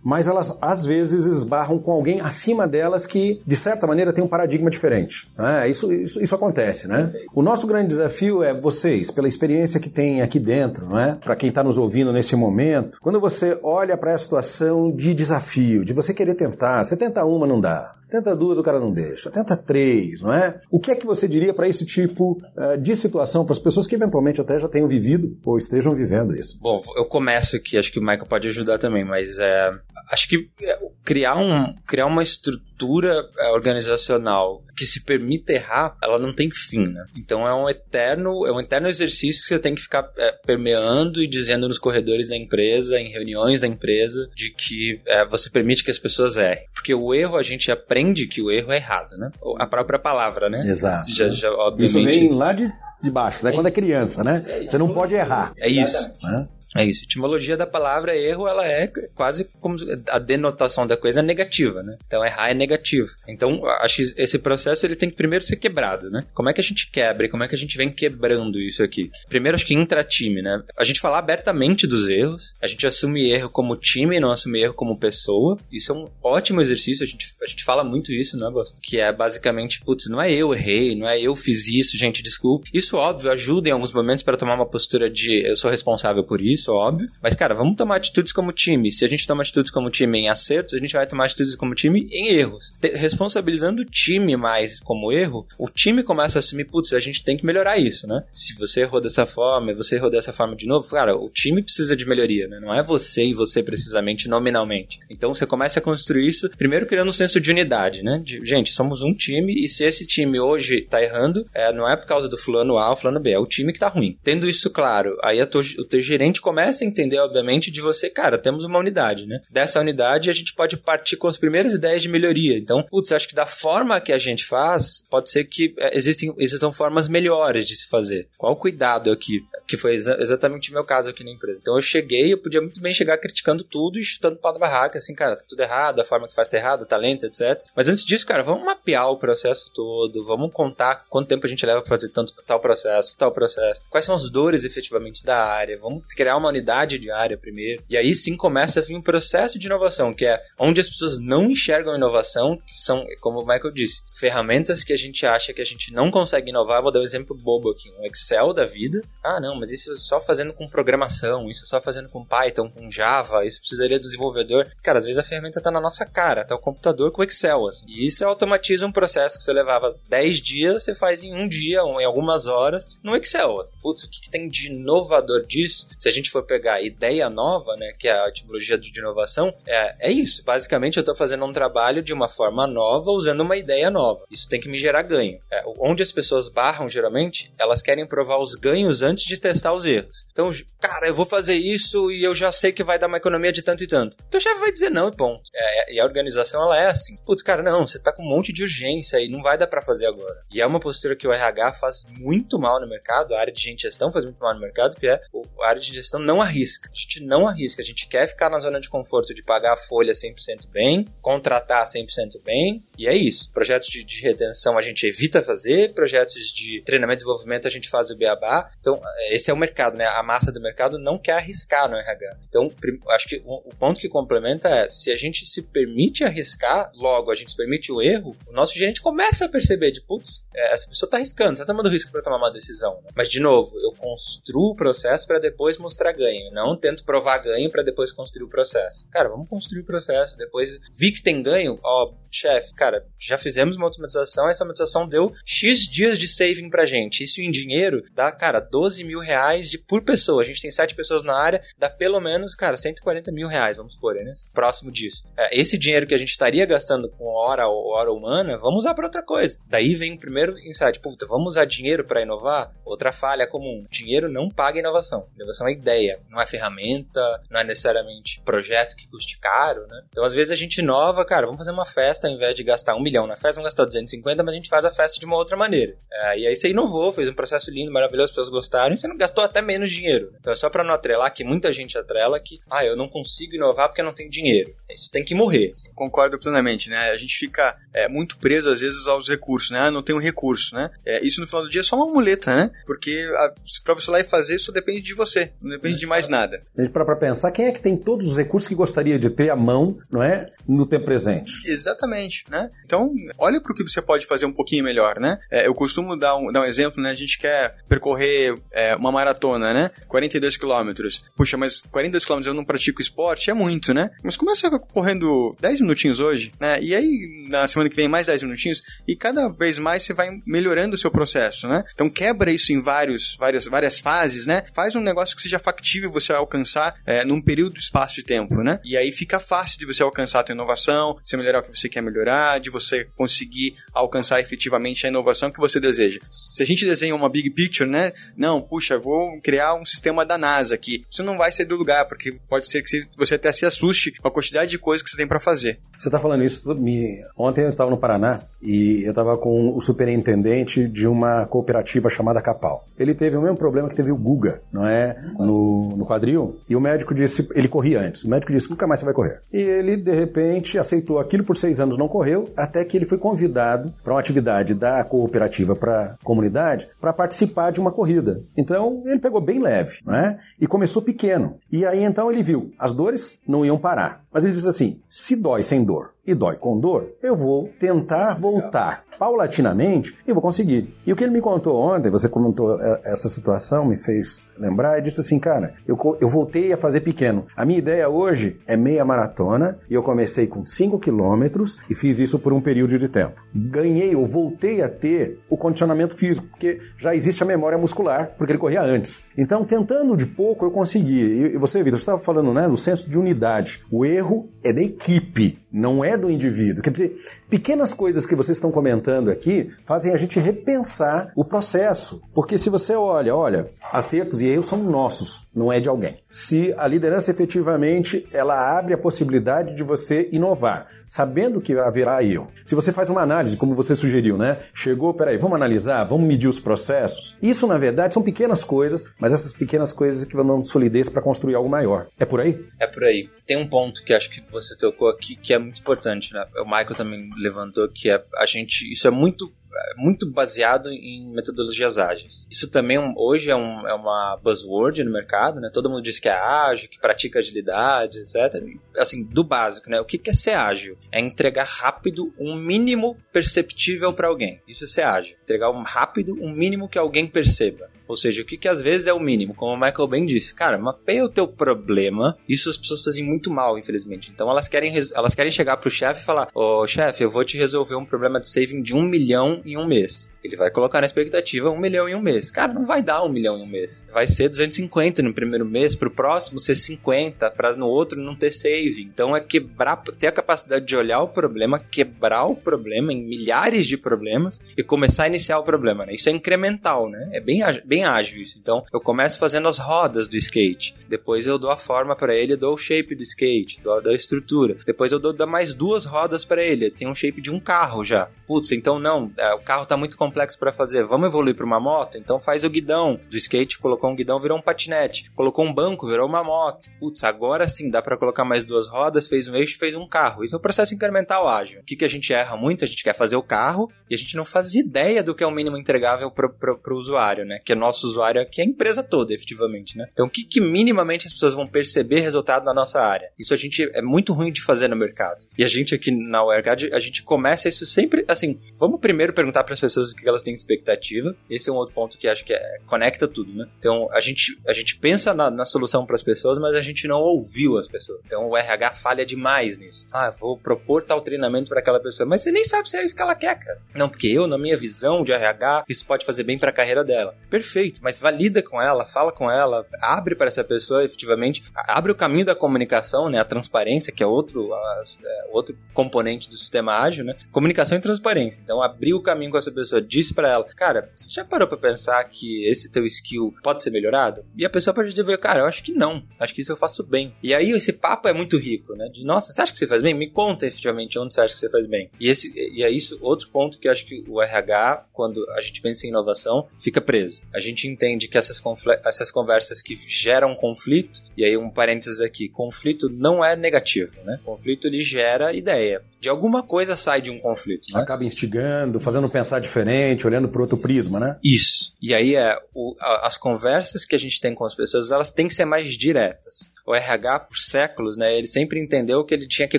[0.03, 4.29] mas elas às vezes esbarram com alguém acima delas que, de certa maneira, tem um
[4.29, 5.31] paradigma diferente.
[5.37, 5.69] Né?
[5.69, 7.13] Isso, isso, isso acontece, né?
[7.35, 11.15] O nosso grande desafio é vocês, pela experiência que tem aqui dentro, não é?
[11.15, 15.85] Para quem está nos ouvindo nesse momento, quando você olha para a situação de desafio,
[15.85, 17.95] de você querer tentar, você tenta uma, não dá.
[18.11, 19.31] Tenta duas, o cara não deixa.
[19.31, 20.61] Tenta três, não é?
[20.69, 23.87] O que é que você diria para esse tipo uh, de situação, para as pessoas
[23.87, 26.59] que eventualmente até já tenham vivido ou estejam vivendo isso?
[26.61, 29.71] Bom, eu começo aqui, acho que o Michael pode ajudar também, mas é,
[30.11, 36.19] acho que é, criar, um, criar uma estrutura é, organizacional que se permita errar, ela
[36.19, 37.05] não tem fim, né?
[37.19, 41.23] Então é um eterno, é um eterno exercício que você tem que ficar é, permeando
[41.23, 45.85] e dizendo nos corredores da empresa, em reuniões da empresa, de que é, você permite
[45.85, 46.65] que as pessoas errem.
[46.73, 49.31] Porque o erro, a gente aprende que o erro é errado, né?
[49.59, 50.65] A própria palavra, né?
[50.67, 51.11] Exato.
[51.13, 52.11] Já, já, obviamente...
[52.11, 52.71] Isso vem lá de,
[53.03, 53.53] de baixo, né?
[53.53, 54.41] Quando é criança, né?
[54.41, 55.53] Você não pode errar.
[55.59, 56.11] É isso.
[56.23, 56.49] Né?
[56.77, 57.05] É isso.
[57.05, 59.77] Etimologia da palavra erro, ela é quase como
[60.09, 61.99] a denotação da coisa é negativa, né?
[62.07, 63.11] Então errar é negativo.
[63.27, 66.25] Então acho que esse processo ele tem que primeiro ser quebrado, né?
[66.33, 68.83] Como é que a gente quebra e como é que a gente vem quebrando isso
[68.83, 69.11] aqui?
[69.29, 70.63] Primeiro acho que intra-time, né?
[70.77, 74.75] A gente falar abertamente dos erros, a gente assume erro como time, não assume erro
[74.75, 75.59] como pessoa.
[75.73, 78.75] Isso é um ótimo exercício, a gente, a gente fala muito isso, né, Boss?
[78.81, 82.71] Que é basicamente, putz, não é eu errei, não é eu fiz isso, gente, desculpe.
[82.73, 86.41] Isso, óbvio, ajuda em alguns momentos para tomar uma postura de eu sou responsável por
[86.41, 87.09] isso isso, óbvio.
[87.23, 88.93] Mas, cara, vamos tomar atitudes como time.
[88.93, 91.75] Se a gente toma atitudes como time em acertos, a gente vai tomar atitudes como
[91.75, 92.73] time em erros.
[92.81, 97.25] Te responsabilizando o time mais como erro, o time começa a assumir, putz, a gente
[97.25, 98.23] tem que melhorar isso, né?
[98.33, 101.97] Se você errou dessa forma, você errou dessa forma de novo, cara, o time precisa
[101.97, 102.61] de melhoria, né?
[102.61, 104.99] Não é você e você precisamente nominalmente.
[105.09, 108.21] Então você começa a construir isso, primeiro criando um senso de unidade, né?
[108.23, 111.97] De, gente, somos um time e se esse time hoje tá errando, é, não é
[111.97, 114.19] por causa do fulano A ou fulano B, é o time que tá ruim.
[114.23, 118.65] Tendo isso claro, aí o teu gerente começa a entender, obviamente, de você, cara, temos
[118.65, 119.41] uma unidade, né?
[119.49, 122.59] Dessa unidade a gente pode partir com as primeiras ideias de melhoria.
[122.59, 126.35] Então, putz, acho que da forma que a gente faz, pode ser que é, existem,
[126.39, 128.27] existam formas melhores de se fazer.
[128.37, 129.45] Qual o cuidado aqui?
[129.69, 131.61] Que foi exa exatamente o meu caso aqui na empresa.
[131.63, 134.99] Então eu cheguei, eu podia muito bem chegar criticando tudo e chutando pau da barraca,
[134.99, 137.63] assim, cara, tá tudo errado, a forma que faz tá errada, talento, etc.
[137.77, 141.65] Mas antes disso, cara, vamos mapear o processo todo, vamos contar quanto tempo a gente
[141.65, 145.79] leva pra fazer tanto tal processo, tal processo, quais são as dores efetivamente da área,
[145.79, 147.83] vamos criar uma unidade diária primeiro.
[147.89, 151.19] E aí sim começa a vir um processo de inovação, que é onde as pessoas
[151.21, 155.61] não enxergam inovação, que são, como o Michael disse, ferramentas que a gente acha que
[155.61, 156.83] a gente não consegue inovar.
[156.83, 159.03] Vou dar um exemplo bobo aqui: um Excel da vida.
[159.23, 162.71] Ah, não, mas isso é só fazendo com programação, isso é só fazendo com Python,
[162.71, 164.71] com Java, isso precisaria do desenvolvedor.
[164.83, 167.69] Cara, às vezes a ferramenta tá na nossa cara, tá o computador com o Excel,
[167.69, 167.85] assim.
[167.89, 171.83] E isso automatiza um processo que você levava 10 dias, você faz em um dia
[171.83, 173.69] ou em algumas horas no Excel.
[173.81, 175.89] Putz, o que, que tem de inovador disso?
[175.99, 180.09] Se a gente for pegar ideia nova, né, que é a etimologia de inovação, é,
[180.09, 180.43] é isso.
[180.45, 184.25] Basicamente, eu estou fazendo um trabalho de uma forma nova, usando uma ideia nova.
[184.31, 185.41] Isso tem que me gerar ganho.
[185.51, 189.85] É, onde as pessoas barram, geralmente, elas querem provar os ganhos antes de testar os
[189.85, 190.25] erros.
[190.33, 193.53] Então, cara, eu vou fazer isso e eu já sei que vai dar uma economia
[193.53, 194.17] de tanto e tanto.
[194.27, 195.43] Então o chefe vai dizer não e ponto.
[195.55, 197.17] É, e a organização, ela é assim.
[197.27, 199.83] Putz, cara, não, você tá com um monte de urgência e não vai dar para
[199.83, 200.43] fazer agora.
[200.51, 203.61] E é uma postura que o RH faz muito mal no mercado, a área de
[203.61, 205.21] gente gestão faz muito mal no mercado, que é
[205.61, 206.91] a área de gestão não arrisca.
[206.91, 209.77] A gente não arrisca, a gente quer ficar na zona de conforto de pagar a
[209.77, 213.51] folha 100% bem, contratar 100% bem, e é isso.
[213.53, 217.89] Projetos de, de retenção a gente evita fazer, projetos de treinamento e desenvolvimento a gente
[217.89, 218.71] faz o beabá.
[218.79, 220.07] Então, esse é o mercado, né?
[220.07, 222.37] A massa do mercado não quer arriscar no RH.
[222.49, 222.71] Então,
[223.09, 227.35] acho que o, ponto que complementa é, se a gente se permite arriscar, logo a
[227.35, 230.89] gente se permite o erro, o nosso gerente começa a perceber de, putz, é, essa
[230.89, 233.01] pessoa está arriscando, está tomando risco para tomar uma decisão.
[233.03, 233.11] Né?
[233.15, 237.71] Mas, de novo, eu construo o processo para depois mostrar ganho, não tento provar ganho
[237.71, 239.07] para depois construir o processo.
[239.11, 243.77] Cara, vamos construir o processo, depois vi que tem ganho, ó, chefe, cara, já fizemos
[243.77, 247.25] uma automatização, essa automatização deu X dias de saving pra gente.
[247.25, 250.43] Isso em dinheiro dá, cara, 12 mil reais de, por pessoa.
[250.43, 253.95] A gente tem 7 pessoas na área, dá pelo menos, cara, 140 mil reais, vamos
[253.95, 254.33] supor, né?
[254.53, 255.25] Próximo disso.
[255.37, 258.95] É, esse dinheiro que a gente estaria gastando com hora ou hora humana, vamos usar
[258.95, 259.59] para outra coisa.
[259.69, 262.73] Daí vem o primeiro insight, puta, vamos usar dinheiro para inovar?
[262.85, 265.27] Outra falha comum, dinheiro não paga inovação.
[265.35, 265.90] Inovação é ideia,
[266.29, 270.03] não é ferramenta, não é necessariamente projeto que custe caro, né?
[270.09, 272.95] Então, às vezes a gente inova, cara, vamos fazer uma festa, ao invés de gastar
[272.95, 275.37] um milhão na festa, vamos gastar 250, mas a gente faz a festa de uma
[275.37, 275.95] outra maneira.
[276.13, 279.09] É, e aí você inovou, fez um processo lindo, maravilhoso, as pessoas gostaram, e você
[279.09, 280.33] não gastou até menos dinheiro.
[280.39, 283.55] Então é só para não atrelar, que muita gente atrela que, ah, eu não consigo
[283.55, 284.75] inovar porque eu não tenho dinheiro.
[284.91, 285.71] Isso tem que morrer.
[285.73, 285.91] Assim.
[285.95, 287.11] Concordo plenamente, né?
[287.11, 289.81] A gente fica é, muito preso, às vezes, aos recursos, né?
[289.81, 290.91] Ah, não tenho recurso, né?
[291.05, 292.71] É, isso no final do dia é só uma muleta, né?
[292.87, 296.29] Porque a, pra você lá e fazer, isso depende de você, não depende de mais
[296.29, 296.63] nada.
[296.77, 299.31] A gente para pra pensar, quem é que tem todos os recursos que gostaria de
[299.31, 300.47] ter à mão, não é?
[300.69, 301.53] No tempo presente.
[301.67, 302.71] Exatamente, né?
[302.85, 305.39] Então, olha para o que você pode fazer um pouquinho melhor, né?
[305.51, 307.11] É, eu costumo dar um, dar um exemplo, né?
[307.11, 309.91] A gente quer percorrer é, uma maratona, né?
[310.07, 311.25] 42 quilômetros.
[311.35, 313.51] Puxa, mas 42 quilômetros eu não pratico esporte?
[313.51, 314.11] É muito, né?
[314.23, 316.81] Mas começa correndo 10 minutinhos hoje, né?
[316.83, 318.83] E aí, na semana que vem, mais 10 minutinhos.
[319.09, 321.83] E cada vez mais você vai melhorando o seu processo, né?
[321.95, 324.63] Então quebra isso em vários, várias, várias fases, né?
[324.75, 328.81] Faz um negócio que seja factível você alcançar é, num período espaço de tempo, né?
[328.85, 331.89] E aí fica fácil de você alcançar a tua inovação, você melhorar o que você
[331.89, 336.21] quer melhorar, de você conseguir alcançar efetivamente a inovação que você deseja.
[336.31, 338.13] Se a gente desenha uma big picture, né?
[338.37, 341.05] Não, puxa, vou criar um sistema da NASA aqui.
[341.11, 344.29] Isso não vai ser do lugar, porque pode ser que você até se assuste com
[344.29, 345.79] a quantidade de coisas que você tem para fazer.
[345.97, 347.23] Você está falando isso, me...
[347.37, 352.43] ontem eu estava no Paraná e eu estava com o superintendente de uma cooperativa chamada
[352.43, 352.85] Capal.
[352.99, 355.17] Ele teve o mesmo problema que teve o Guga, não é?
[355.39, 356.57] No, no quadril.
[356.69, 358.25] E o médico disse, ele corria antes.
[358.25, 359.41] O médico disse, nunca mais você vai correr.
[359.53, 363.19] E ele, de repente, aceitou aquilo por seis anos, não correu, até que ele foi
[363.19, 368.43] convidado para uma atividade da cooperativa para comunidade para participar de uma corrida.
[368.57, 370.39] Então, ele pegou bem leve, não é?
[370.61, 371.59] E começou pequeno.
[371.71, 374.23] E aí, então, ele viu, as dores não iam parar.
[374.33, 378.39] Mas ele disse assim: se dói sem dor e dói com dor, eu vou tentar
[378.39, 380.95] voltar paulatinamente e vou conseguir.
[381.07, 384.99] E o que ele me contou ontem, você comentou é, essa situação, me fez lembrar,
[384.99, 387.47] e disse assim, cara, eu, eu voltei a fazer pequeno.
[387.55, 392.19] A minha ideia hoje é meia maratona e eu comecei com 5 quilômetros e fiz
[392.19, 393.43] isso por um período de tempo.
[393.55, 398.53] Ganhei, eu voltei a ter o condicionamento físico, porque já existe a memória muscular, porque
[398.53, 399.27] ele corria antes.
[399.37, 401.53] Então, tentando de pouco, eu consegui.
[401.55, 403.83] E você, Vitor, você estava falando né, do senso de unidade.
[403.91, 406.83] O erro é da equipe, não é do indivíduo.
[406.83, 407.17] Quer dizer,
[407.49, 412.21] pequenas coisas que vocês estão comentando aqui fazem a gente repensar o processo.
[412.35, 416.17] Porque se você olha, olha, acertos e erros são nossos, não é de alguém.
[416.29, 422.49] Se a liderança efetivamente ela abre a possibilidade de você inovar, sabendo que haverá erro.
[422.65, 424.59] Se você faz uma análise, como você sugeriu, né?
[424.73, 427.37] Chegou, peraí, vamos analisar, vamos medir os processos.
[427.43, 431.23] Isso, na verdade, são pequenas coisas, mas essas pequenas coisas que vão dando solidez para
[431.23, 432.07] construir algo maior.
[432.19, 432.65] É por aí?
[432.79, 433.29] É por aí.
[433.47, 436.47] Tem um ponto que acho que você tocou aqui que é muito importante, né?
[436.59, 441.33] O Michael também levantou que é a gente, isso é muito é muito baseado em
[441.33, 442.45] metodologias ágeis.
[442.51, 445.71] Isso também hoje é, um, é, uma buzzword no mercado, né?
[445.73, 448.63] Todo mundo diz que é ágil, que pratica agilidade, etc.
[448.97, 450.01] Assim, do básico, né?
[450.01, 450.99] O que é ser ágil?
[451.13, 454.61] É entregar rápido um mínimo perceptível para alguém.
[454.67, 455.37] Isso é ser ágil.
[455.41, 457.89] Entregar um rápido um mínimo que alguém perceba.
[458.11, 460.53] Ou seja, o que, que às vezes é o mínimo, como o Michael bem disse.
[460.53, 462.37] Cara, mapeia o teu problema.
[462.49, 464.33] Isso as pessoas fazem muito mal, infelizmente.
[464.35, 467.45] Então elas querem, elas querem chegar pro chefe e falar: Ô oh, chefe, eu vou
[467.45, 470.29] te resolver um problema de saving de um milhão em um mês.
[470.43, 472.51] Ele vai colocar na expectativa um milhão em um mês.
[472.51, 474.07] Cara, não vai dar um milhão em um mês.
[474.13, 478.51] Vai ser 250 no primeiro mês, pro próximo ser 50, para no outro não ter
[478.51, 479.09] saving.
[479.13, 483.87] Então é quebrar, ter a capacidade de olhar o problema, quebrar o problema em milhares
[483.87, 486.15] de problemas e começar a iniciar o problema, né?
[486.15, 487.31] Isso é incremental, né?
[487.33, 488.59] É bem, bem bem ágil isso.
[488.59, 490.95] Então, eu começo fazendo as rodas do skate.
[491.09, 494.77] Depois eu dou a forma para ele, dou o shape do skate, dou, a estrutura.
[494.87, 496.91] Depois eu dou, mais duas rodas para ele.
[496.91, 498.29] Tem um shape de um carro já.
[498.47, 501.05] Putz, então não, é, o carro tá muito complexo para fazer.
[501.05, 502.17] Vamos evoluir para uma moto?
[502.17, 503.19] Então faz o guidão.
[503.29, 505.31] Do skate colocou um guidão, virou um patinete.
[505.35, 506.89] Colocou um banco, virou uma moto.
[506.99, 510.45] Putz, agora sim dá para colocar mais duas rodas, fez um eixo, fez um carro.
[510.45, 511.81] Isso é o processo incremental ágil.
[511.81, 512.85] O que, que a gente erra muito?
[512.85, 515.47] A gente quer fazer o carro e a gente não faz ideia do que é
[515.47, 517.61] o mínimo entregável para o usuário, né?
[517.65, 520.07] Que é nosso usuário aqui é a empresa toda, efetivamente, né?
[520.13, 523.31] Então, o que, que minimamente as pessoas vão perceber resultado na nossa área?
[523.39, 525.45] Isso a gente é muito ruim de fazer no mercado.
[525.59, 528.59] E a gente aqui na Wirecard, a gente começa isso sempre assim.
[528.77, 531.35] Vamos primeiro perguntar para as pessoas o que elas têm expectativa.
[531.49, 533.67] Esse é um outro ponto que acho que é, conecta tudo, né?
[533.79, 537.09] Então, a gente, a gente pensa na, na solução para as pessoas, mas a gente
[537.09, 538.21] não ouviu as pessoas.
[538.25, 540.07] Então, o RH falha demais nisso.
[540.13, 543.15] Ah, vou propor tal treinamento para aquela pessoa, mas você nem sabe se é isso
[543.15, 543.81] que ela quer, cara.
[543.95, 547.03] Não, porque eu, na minha visão de RH, isso pode fazer bem para a carreira
[547.03, 547.35] dela.
[547.49, 552.11] Perfeito perfeito, mas valida com ela, fala com ela, abre para essa pessoa efetivamente, abre
[552.11, 553.39] o caminho da comunicação, né?
[553.39, 557.37] A transparência, que é outro, a, é, outro componente do sistema ágil, né?
[557.53, 558.61] Comunicação e transparência.
[558.63, 561.79] Então, abrir o caminho com essa pessoa, diz para ela, cara, você já parou para
[561.79, 564.45] pensar que esse teu skill pode ser melhorado?
[564.57, 567.05] E a pessoa pode dizer, cara, eu acho que não, acho que isso eu faço
[567.05, 567.35] bem.
[567.43, 569.09] E aí esse papo é muito rico, né?
[569.09, 570.15] De, nossa, você acha que você faz bem?
[570.15, 572.11] Me conta efetivamente onde você acha que você faz bem.
[572.19, 575.61] E, esse, e é isso, outro ponto que eu acho que o RH, quando a
[575.61, 577.43] gente pensa em inovação, fica preso.
[577.55, 578.61] A gente entende que essas,
[579.05, 584.41] essas conversas que geram conflito, e aí um parênteses aqui, conflito não é negativo, né?
[584.45, 586.03] Conflito ele gera ideia.
[586.21, 588.01] De alguma coisa sai de um conflito, né?
[588.01, 591.39] Acaba instigando, fazendo pensar diferente, olhando por outro prisma, né?
[591.43, 591.95] Isso.
[592.03, 595.31] E aí é, o, a, as conversas que a gente tem com as pessoas, elas
[595.31, 599.47] têm que ser mais diretas o RH por séculos, né, ele sempre entendeu que ele
[599.47, 599.79] tinha que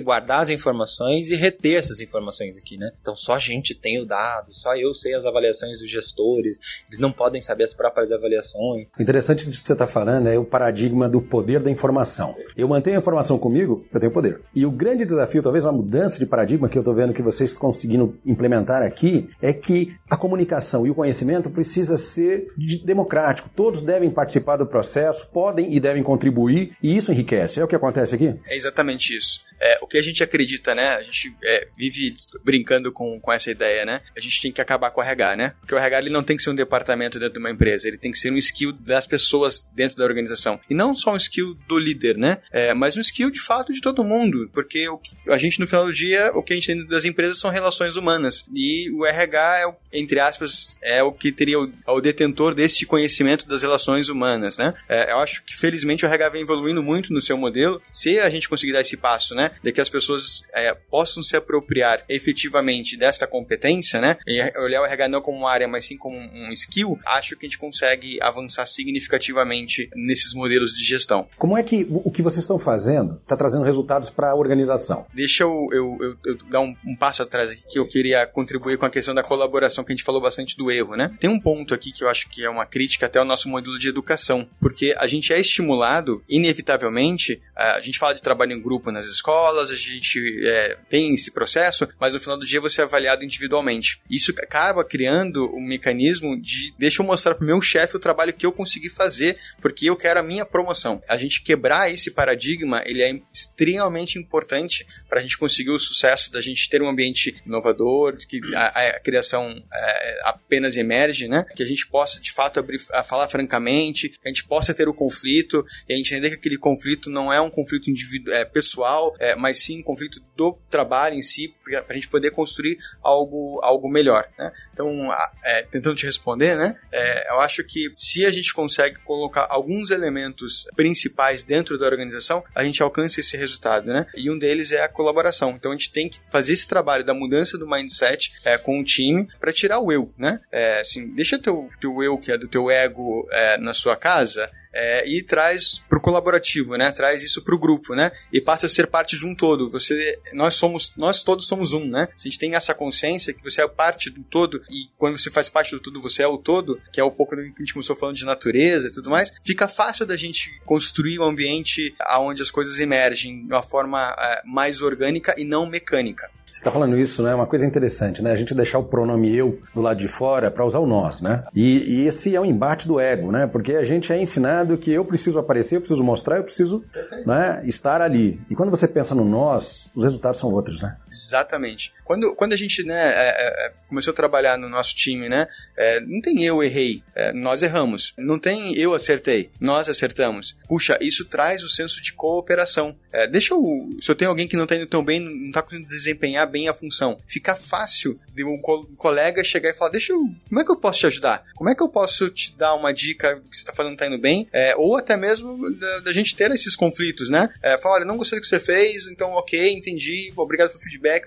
[0.00, 2.90] guardar as informações e reter essas informações aqui, né?
[3.00, 6.98] Então só a gente tem o dado, só eu sei as avaliações dos gestores, eles
[6.98, 8.86] não podem saber as próprias avaliações.
[8.98, 12.34] O interessante disso que você está falando é o paradigma do poder da informação.
[12.56, 14.40] Eu mantenho a informação comigo, eu tenho poder.
[14.54, 17.50] E o grande desafio, talvez uma mudança de paradigma que eu estou vendo que vocês
[17.50, 22.48] estão conseguindo implementar aqui, é que a comunicação e o conhecimento precisa ser
[22.86, 23.50] democrático.
[23.50, 27.60] Todos devem participar do processo, podem e devem contribuir, e isso enriquece.
[27.60, 28.34] É o que acontece aqui?
[28.46, 29.40] É exatamente isso.
[29.60, 30.94] É, o que a gente acredita, né?
[30.94, 34.00] A gente é, vive brincando com, com essa ideia, né?
[34.16, 35.54] A gente tem que acabar com o RH, né?
[35.60, 37.98] Porque o RH ele não tem que ser um departamento dentro de uma empresa, ele
[37.98, 40.58] tem que ser um skill das pessoas dentro da organização.
[40.68, 42.38] E não só um skill do líder, né?
[42.50, 44.50] É, mas um skill de fato de todo mundo.
[44.52, 44.86] Porque
[45.28, 47.96] a gente, no final do dia, o que a gente tem das empresas são relações
[47.96, 48.44] humanas.
[48.54, 53.46] E o RH, é, entre aspas, é o que teria o, o detentor desse conhecimento
[53.46, 54.72] das relações humanas, né?
[54.88, 57.80] É, eu acho que felizmente o RH vem evoluindo muito no seu modelo.
[57.86, 59.50] Se a gente conseguir dar esse passo, né?
[59.62, 64.16] De que as pessoas é, possam se apropriar efetivamente desta competência, né?
[64.26, 67.46] E olhar o RH não como uma área, mas sim como um skill, acho que
[67.46, 71.28] a gente consegue avançar significativamente nesses modelos de gestão.
[71.36, 75.06] Como é que o que vocês estão fazendo está trazendo resultados para a organização?
[75.12, 78.76] Deixa eu, eu, eu, eu dar um, um, passo atrás aqui que eu queria contribuir
[78.76, 81.14] com a questão da colaboração, que a gente falou bastante do erro, né?
[81.18, 83.78] Tem um ponto aqui que eu acho que é uma crítica até ao nosso modelo
[83.78, 88.90] de educação, porque a gente é estimulado, inevitavelmente, a gente fala de trabalho em grupo
[88.90, 92.84] nas escolas, a gente é, tem esse processo, mas no final do dia você é
[92.84, 94.00] avaliado individualmente.
[94.10, 98.44] Isso acaba criando um mecanismo de deixa eu mostrar pro meu chefe o trabalho que
[98.44, 101.02] eu consegui fazer, porque eu quero a minha promoção.
[101.08, 106.01] A gente quebrar esse paradigma, ele é extremamente importante para a gente conseguir o sucesso
[106.30, 111.44] da gente ter um ambiente inovador, que a, a criação é, apenas emerge, né?
[111.54, 114.88] Que a gente possa de fato abrir, a falar francamente, que a gente possa ter
[114.88, 118.44] o conflito e a gente entender que aquele conflito não é um conflito individual, é,
[118.44, 122.76] pessoal, é, mas sim um conflito do trabalho em si, para a gente poder construir
[123.02, 124.28] algo, algo melhor.
[124.38, 124.52] Né?
[124.72, 125.10] Então,
[125.44, 129.90] é, tentando te responder, né, é, eu acho que se a gente consegue colocar alguns
[129.90, 133.86] elementos principais dentro da organização, a gente alcança esse resultado.
[133.86, 134.06] Né?
[134.16, 135.50] E um deles é a colaboração.
[135.50, 138.84] Então, a gente tem que fazer esse trabalho da mudança do mindset é, com o
[138.84, 140.12] time para tirar o eu.
[140.16, 140.40] Né?
[140.50, 144.50] É, assim, deixa teu, teu eu, que é do teu ego, é, na sua casa,
[144.72, 146.90] é, e traz para o colaborativo, né?
[146.92, 148.10] Traz isso para o grupo, né?
[148.32, 149.68] E passa a ser parte de um todo.
[149.70, 152.08] Você, nós somos, nós todos somos um, né?
[152.16, 155.30] Se a gente tem essa consciência que você é parte do todo e quando você
[155.30, 157.58] faz parte do tudo você é o todo, que é um pouco do que a
[157.58, 161.94] gente começou falando de natureza e tudo mais, fica fácil da gente construir um ambiente
[162.18, 166.30] onde as coisas emergem de uma forma é, mais orgânica e não mecânica.
[166.52, 167.30] Você está falando isso, né?
[167.30, 168.30] É uma coisa interessante, né?
[168.30, 171.44] A gente deixar o pronome eu do lado de fora para usar o nós, né?
[171.54, 173.46] E, e, esse é o embate do ego, né?
[173.46, 176.84] Porque a gente é ensinado que eu preciso aparecer, eu preciso mostrar, eu preciso
[177.24, 178.38] né, estar ali.
[178.50, 180.98] E quando você pensa no nós, os resultados são outros, né?
[181.10, 181.90] Exatamente.
[182.04, 185.46] Quando, quando a gente né, é, é, é começou a trabalhar no nosso time, né?
[185.74, 188.12] É, não tem eu errei, é, nós erramos.
[188.18, 190.54] Não tem eu acertei, nós acertamos.
[190.68, 192.94] Puxa, isso traz o senso de cooperação.
[193.10, 193.88] É, deixa eu.
[194.00, 196.68] Se eu tenho alguém que não está indo tão bem, não está conseguindo desempenhar bem
[196.68, 197.18] a função.
[197.26, 198.60] Fica fácil de um
[198.96, 200.24] colega chegar e falar: Deixa eu.
[200.48, 201.44] Como é que eu posso te ajudar?
[201.54, 204.18] Como é que eu posso te dar uma dica que você está fazendo tá indo
[204.18, 204.46] bem?
[204.52, 207.48] É, ou até mesmo da, da, gente ter esses conflitos, né?
[207.62, 211.26] É, falar: Olha, não gostei do que você fez, então ok, entendi, obrigado pelo feedback,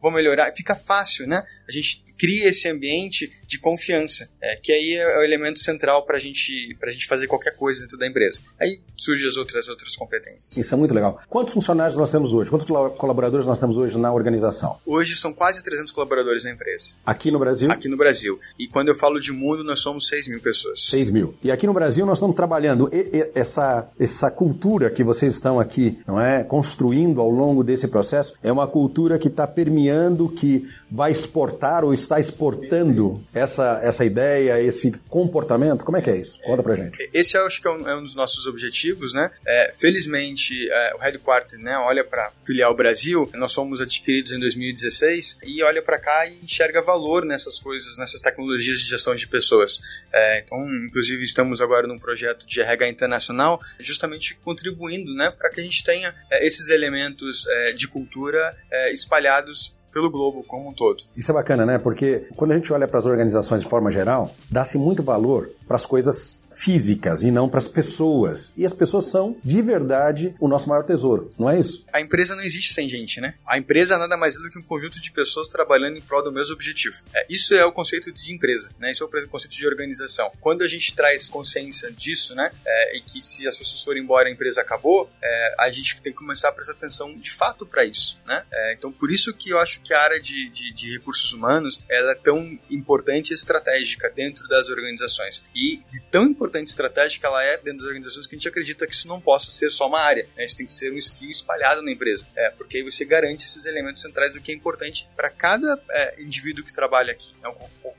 [0.00, 0.52] vou melhorar.
[0.54, 1.44] Fica fácil, né?
[1.68, 6.18] A gente cria esse ambiente de confiança, é, que aí é o elemento central para
[6.18, 8.40] gente, a gente fazer qualquer coisa dentro da empresa.
[8.60, 10.56] Aí surgem as outras, outras competências.
[10.56, 11.20] Isso é muito legal.
[11.28, 12.50] Quantos funcionários nós temos hoje?
[12.50, 14.78] Quantos colaboradores nós temos hoje na organização?
[14.84, 16.94] Hoje são quase 300 colaboradores na empresa.
[17.04, 17.70] Aqui no Brasil?
[17.70, 18.40] Aqui no Brasil.
[18.58, 20.84] E quando eu falo de mundo, nós somos 6 mil pessoas.
[20.86, 21.34] 6 mil.
[21.42, 22.90] E aqui no Brasil nós estamos trabalhando
[23.34, 26.42] essa, essa cultura que vocês estão aqui, não é?
[26.42, 31.92] Construindo ao longo desse processo, é uma cultura que está permeando, que vai exportar ou
[32.06, 35.84] está exportando essa, essa ideia, esse comportamento?
[35.84, 36.40] Como é que é isso?
[36.42, 36.98] Conta pra gente.
[37.12, 39.30] Esse acho que é um, é um dos nossos objetivos, né?
[39.46, 45.38] É, felizmente, é, o Headquarter né, olha para filial Brasil, nós somos adquiridos em 2016
[45.44, 49.80] e olha para cá e enxerga valor nessas coisas, nessas tecnologias de gestão de pessoas.
[50.12, 55.60] É, então, inclusive, estamos agora num projeto de RH internacional, justamente contribuindo né, para que
[55.60, 58.56] a gente tenha é, esses elementos é, de cultura
[58.92, 61.02] espalhados pelo globo como um todo.
[61.16, 61.78] Isso é bacana, né?
[61.78, 65.76] Porque quando a gente olha para as organizações de forma geral, dá-se muito valor para
[65.76, 68.54] as coisas físicas e não para as pessoas.
[68.56, 71.84] E as pessoas são, de verdade, o nosso maior tesouro, não é isso?
[71.92, 73.34] A empresa não existe sem gente, né?
[73.46, 76.32] A empresa nada mais é do que um conjunto de pessoas trabalhando em prol do
[76.32, 76.96] mesmo objetivo.
[77.14, 78.90] É, isso é o conceito de empresa, né?
[78.90, 80.32] Isso é o conceito de organização.
[80.40, 82.50] Quando a gente traz consciência disso, né?
[82.64, 86.12] É, e que se as pessoas forem embora a empresa acabou, é, a gente tem
[86.12, 88.42] que começar a prestar atenção de fato para isso, né?
[88.50, 91.80] É, então, por isso que eu acho que a área de, de, de recursos humanos
[91.88, 95.44] ela é tão importante e estratégica dentro das organizações.
[95.54, 98.86] E de tão importante e estratégica ela é dentro das organizações que a gente acredita
[98.86, 100.44] que isso não possa ser só uma área, né?
[100.44, 102.26] Isso tem que ser um skill espalhado na empresa.
[102.36, 106.22] É, porque aí você garante esses elementos centrais do que é importante para cada é,
[106.22, 107.52] indivíduo que trabalha aqui, né?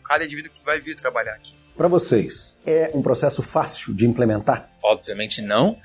[0.04, 1.56] cada indivíduo que vai vir trabalhar aqui.
[1.78, 4.68] Para vocês, é um processo fácil de implementar?
[4.82, 5.76] Obviamente não.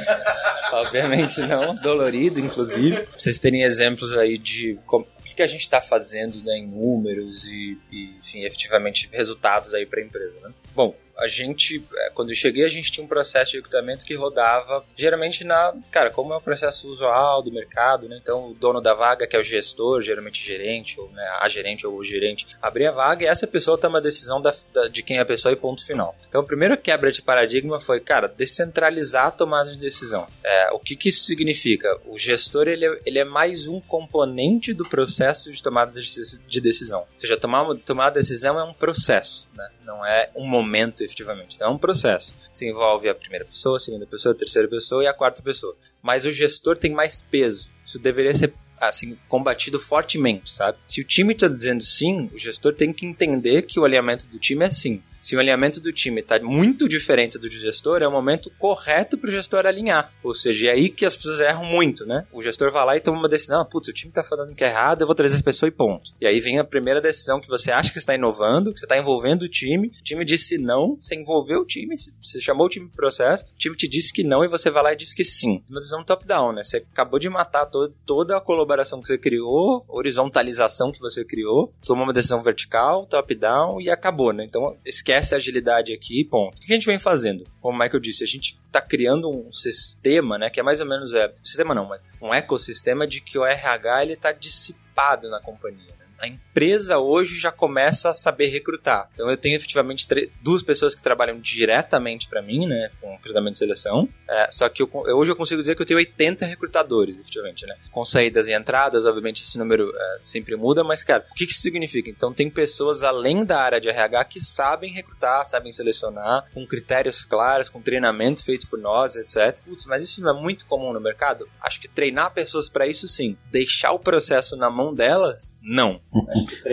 [0.72, 1.74] Obviamente não.
[1.74, 3.02] Dolorido, inclusive.
[3.02, 6.58] Pra vocês terem exemplos aí de como, o que, que a gente está fazendo né,
[6.58, 10.34] em números e, e, enfim, efetivamente resultados aí para a empresa.
[10.40, 10.52] Né?
[10.72, 14.14] Bom, a gente, é, quando eu cheguei, a gente tinha um processo de recrutamento que
[14.14, 18.18] rodava geralmente na, cara, como é o processo usual do mercado, né?
[18.20, 21.86] Então, o dono da vaga, que é o gestor, geralmente gerente, ou né, a gerente
[21.86, 25.02] ou o gerente, abria a vaga e essa pessoa toma a decisão da, da, de
[25.02, 26.16] quem é a pessoa e ponto final.
[26.28, 30.26] Então, a primeira quebra de paradigma foi, cara, descentralizar a tomada de decisão.
[30.42, 31.98] É, o que, que isso significa?
[32.06, 37.00] O gestor, ele é, ele é mais um componente do processo de tomada de decisão.
[37.00, 39.68] Ou seja, tomar, tomar a decisão é um processo, né?
[39.84, 41.56] Não é um momento efetivamente.
[41.56, 42.34] Então é um processo.
[42.52, 45.76] Se envolve a primeira pessoa, a segunda pessoa, a terceira pessoa e a quarta pessoa.
[46.02, 47.70] Mas o gestor tem mais peso.
[47.84, 50.78] Isso deveria ser assim combatido fortemente, sabe?
[50.86, 54.38] Se o time está dizendo sim, o gestor tem que entender que o alinhamento do
[54.38, 58.12] time é sim se o alinhamento do time está muito diferente do gestor, é o
[58.12, 60.12] momento correto para o gestor alinhar.
[60.22, 62.26] Ou seja, é aí que as pessoas erram muito, né?
[62.30, 64.62] O gestor vai lá e toma uma decisão, ah, putz, o time está falando que
[64.62, 66.12] é errado, eu vou trazer essa pessoa e ponto.
[66.20, 68.98] E aí vem a primeira decisão que você acha que está inovando, que você está
[68.98, 72.86] envolvendo o time, o time disse não, você envolveu o time, você chamou o time
[72.88, 75.24] para processo, o time te disse que não e você vai lá e diz que
[75.24, 75.62] sim.
[75.70, 76.62] Uma decisão top-down, né?
[76.62, 81.72] Você acabou de matar todo, toda a colaboração que você criou, horizontalização que você criou,
[81.82, 84.44] tomou uma decisão vertical, top-down e acabou, né?
[84.44, 86.56] Então, esquece esquece a agilidade aqui, ponto.
[86.56, 87.44] O que a gente vem fazendo?
[87.60, 90.86] Como o Michael disse, a gente está criando um sistema, né, que é mais ou
[90.86, 95.40] menos, é, sistema não, mas um ecossistema de que o RH ele está dissipado na
[95.40, 99.10] companhia a empresa hoje já começa a saber recrutar.
[99.12, 100.06] Então eu tenho efetivamente
[100.40, 104.08] duas pessoas que trabalham diretamente para mim, né, com recrutamento e seleção.
[104.28, 107.76] É, só que eu, hoje eu consigo dizer que eu tenho 80 recrutadores, efetivamente, né,
[107.90, 109.04] com saídas e entradas.
[109.04, 112.08] Obviamente esse número é, sempre muda, mas cara, o que, que isso significa?
[112.08, 117.24] Então tem pessoas além da área de RH que sabem recrutar, sabem selecionar, com critérios
[117.24, 119.58] claros, com treinamento feito por nós, etc.
[119.64, 121.48] Putz, mas isso não é muito comum no mercado?
[121.60, 123.36] Acho que treinar pessoas para isso sim.
[123.50, 126.00] Deixar o processo na mão delas, não.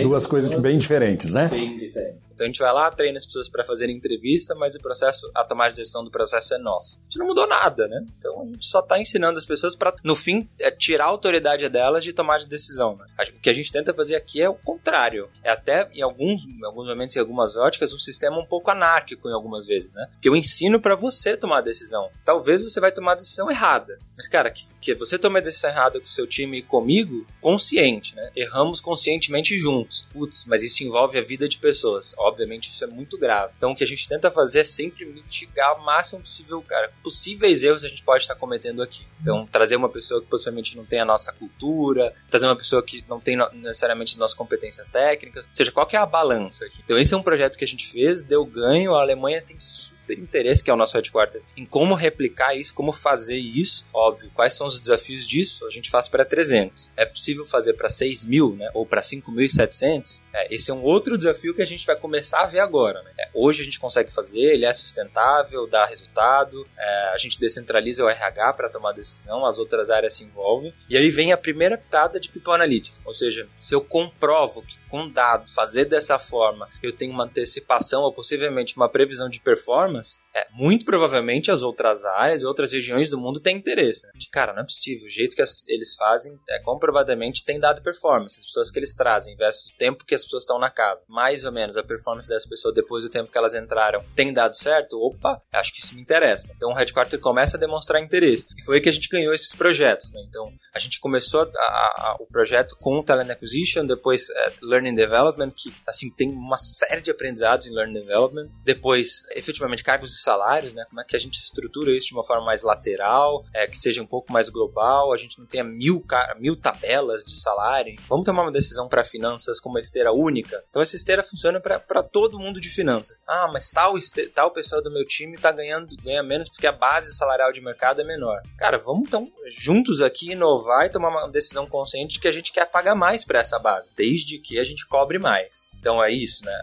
[0.02, 1.48] Duas coisas bem diferentes, né?
[1.48, 2.22] Bem diferentes.
[2.42, 5.44] Então a gente vai lá, treina as pessoas para fazerem entrevista, mas o processo, a
[5.44, 6.98] tomada de decisão do processo é nossa.
[7.00, 8.04] A gente não mudou nada, né?
[8.18, 11.70] Então a gente só tá ensinando as pessoas para, no fim, é tirar a autoridade
[11.70, 12.98] delas de tomar de decisão.
[12.98, 13.06] Né?
[13.38, 15.30] O que a gente tenta fazer aqui é o contrário.
[15.44, 19.30] É até, em alguns, em alguns momentos, em algumas óticas, um sistema um pouco anárquico
[19.30, 20.08] em algumas vezes, né?
[20.20, 22.10] Que eu ensino para você tomar a decisão.
[22.26, 24.00] Talvez você vai tomar a decisão errada.
[24.18, 27.26] Mas, cara, que, que você tome a decisão errada com o seu time e comigo,
[27.40, 28.32] consciente, né?
[28.36, 30.08] Erramos conscientemente juntos.
[30.12, 32.14] Putz, mas isso envolve a vida de pessoas.
[32.18, 33.54] Ó, obviamente isso é muito grave.
[33.58, 37.64] Então o que a gente tenta fazer é sempre mitigar o máximo possível, cara, possíveis
[37.64, 39.06] erros a gente pode estar cometendo aqui.
[39.22, 43.04] Então trazer uma pessoa que possivelmente não tem a nossa cultura, trazer uma pessoa que
[43.08, 46.82] não tem necessariamente as nossas competências técnicas, ou seja, qual que é a balança aqui?
[46.84, 50.01] Então esse é um projeto que a gente fez, deu ganho, a Alemanha tem super
[50.20, 53.86] interesse, que é o nosso headquarter, em como replicar isso, como fazer isso.
[53.94, 55.66] Óbvio, quais são os desafios disso?
[55.66, 56.92] A gente faz para 300.
[56.96, 58.70] É possível fazer para 6 mil, né?
[58.74, 60.22] Ou para 5.700?
[60.34, 63.02] É, esse é um outro desafio que a gente vai começar a ver agora.
[63.04, 63.12] Né?
[63.20, 68.04] É, hoje a gente consegue fazer, ele é sustentável, dá resultado, é, a gente descentraliza
[68.04, 70.74] o RH para tomar decisão, as outras áreas se envolvem.
[70.90, 73.00] E aí vem a primeira pitada de People Analytics.
[73.06, 78.02] Ou seja, se eu comprovo que com dado fazer dessa forma eu tenho uma antecipação
[78.02, 83.10] ou possivelmente uma previsão de performance, é, muito provavelmente as outras áreas e outras regiões
[83.10, 84.06] do mundo têm interesse.
[84.06, 84.14] Né?
[84.32, 85.08] Cara, não é possível.
[85.08, 88.40] O jeito que as, eles fazem é comprovadamente tem dado performance.
[88.40, 91.04] As pessoas que eles trazem versus o tempo que as pessoas estão na casa.
[91.08, 94.56] Mais ou menos a performance dessa pessoa depois do tempo que elas entraram tem dado
[94.56, 95.00] certo?
[95.00, 96.52] Opa, acho que isso me interessa.
[96.56, 98.48] Então o Headquarter começa a demonstrar interesse.
[98.58, 100.10] E foi aí que a gente ganhou esses projetos.
[100.12, 100.22] Né?
[100.28, 104.54] Então a gente começou a, a, a, o projeto com o Talent Acquisition, depois é,
[104.62, 108.50] Learning Development, que assim tem uma série de aprendizados em Learning Development.
[108.64, 110.86] Depois, efetivamente, cargos salários, né?
[110.90, 114.02] Como é que a gente estrutura isso de uma forma mais lateral, é, que seja
[114.02, 116.04] um pouco mais global, a gente não tenha mil,
[116.38, 117.96] mil tabelas de salário.
[118.08, 120.64] Vamos tomar uma decisão para finanças com uma esteira única.
[120.70, 123.20] Então essa esteira funciona para todo mundo de finanças.
[123.28, 123.96] Ah, mas tal,
[124.34, 128.02] tal pessoa do meu time está ganhando ganha menos porque a base salarial de mercado
[128.02, 128.42] é menor.
[128.58, 132.52] Cara, vamos então juntos aqui inovar e tomar uma decisão consciente de que a gente
[132.52, 135.70] quer pagar mais para essa base, desde que a gente cobre mais.
[135.80, 136.62] Então é isso, né?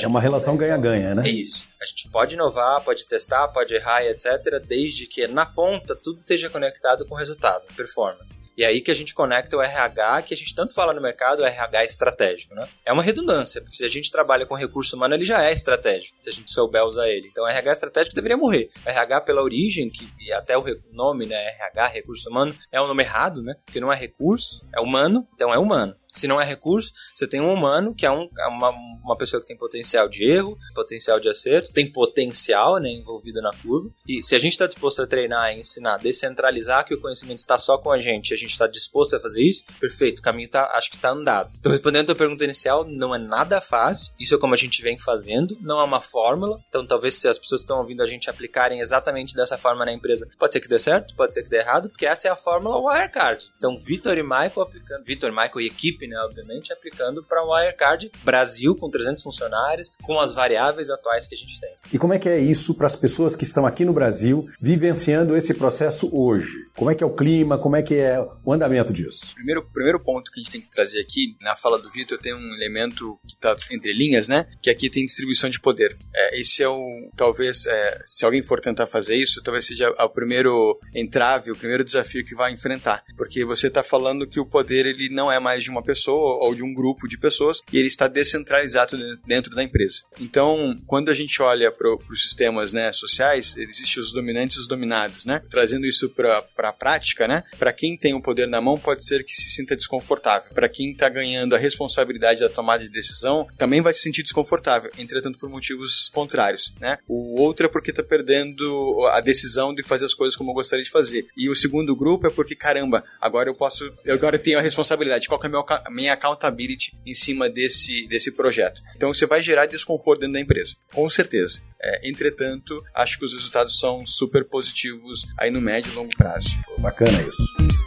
[0.00, 1.22] é uma relação ganha-ganha, né?
[1.26, 1.66] É isso.
[1.84, 6.48] A gente pode inovar, pode testar, pode errar, etc., desde que na ponta tudo esteja
[6.48, 8.34] conectado com resultado, performance.
[8.56, 11.00] E é aí que a gente conecta o RH, que a gente tanto fala no
[11.00, 12.68] mercado, o RH estratégico, né?
[12.84, 16.16] É uma redundância, porque se a gente trabalha com recurso humano, ele já é estratégico,
[16.20, 17.28] se a gente souber usar ele.
[17.28, 18.70] Então, o RH estratégico deveria morrer.
[18.84, 22.86] O RH, pela origem, que, e até o nome, né, RH, recurso humano, é um
[22.86, 23.54] nome errado, né?
[23.64, 25.94] Porque não é recurso, é humano, então é humano.
[26.14, 29.40] Se não é recurso, você tem um humano, que é um, é uma, uma pessoa
[29.40, 33.90] que tem potencial de erro, potencial de acerto, tem potencial né, envolvido na curva.
[34.06, 37.76] E se a gente está disposto a treinar, ensinar, descentralizar que o conhecimento está só
[37.78, 40.90] com a gente, a gente está disposto a fazer isso, perfeito, o caminho tá, acho
[40.90, 41.50] que está andado.
[41.58, 44.82] Então, respondendo a tua pergunta inicial, não é nada fácil, isso é como a gente
[44.82, 48.30] vem fazendo, não é uma fórmula, então talvez se as pessoas estão ouvindo a gente
[48.30, 51.58] aplicarem exatamente dessa forma na empresa, pode ser que dê certo, pode ser que dê
[51.58, 53.44] errado, porque essa é a fórmula Wirecard.
[53.58, 58.74] Então, Vitor e Michael aplicando, Vitor, Michael e equipe né, obviamente, aplicando para Wirecard Brasil,
[58.76, 61.70] com 300 funcionários, com as variáveis atuais que a gente tem.
[61.92, 65.36] E como é que é isso para as pessoas que estão aqui no Brasil vivenciando
[65.36, 66.54] esse processo hoje?
[66.76, 67.58] Como é que é o clima?
[67.58, 69.34] Como é que é o andamento disso?
[69.34, 72.34] Primeiro, primeiro ponto que a gente tem que trazer aqui, na fala do Vitor, tem
[72.34, 74.46] um elemento que está entre linhas, né?
[74.62, 75.96] Que aqui tem distribuição de poder.
[76.14, 80.08] É, esse é o, talvez, é, se alguém for tentar fazer isso, talvez seja o
[80.08, 83.02] primeiro entrave, o primeiro desafio que vai enfrentar.
[83.16, 86.54] Porque você está falando que o poder ele não é mais de uma pessoa, ou
[86.54, 90.02] de um grupo de pessoas e ele está descentralizado dentro da empresa.
[90.20, 94.68] Então, quando a gente olha para os sistemas né, sociais, existem os dominantes e os
[94.68, 95.42] dominados, né?
[95.50, 97.42] Trazendo isso para a prática, né?
[97.58, 100.50] Para quem tem o poder na mão, pode ser que se sinta desconfortável.
[100.52, 104.90] Para quem está ganhando a responsabilidade da tomada de decisão, também vai se sentir desconfortável,
[104.98, 106.98] entretanto por motivos contrários, né?
[107.06, 110.84] O outro é porque está perdendo a decisão de fazer as coisas como eu gostaria
[110.84, 111.26] de fazer.
[111.36, 115.28] E o segundo grupo é porque, caramba, agora eu posso, eu agora tenho a responsabilidade.
[115.28, 118.82] Qual é a minha, minha accountability em cima desse, desse projeto.
[118.96, 121.62] Então você vai gerar desconforto dentro da empresa, com certeza.
[121.80, 126.48] É, entretanto, acho que os resultados são super positivos aí no médio e longo prazo.
[126.78, 127.83] Bacana isso.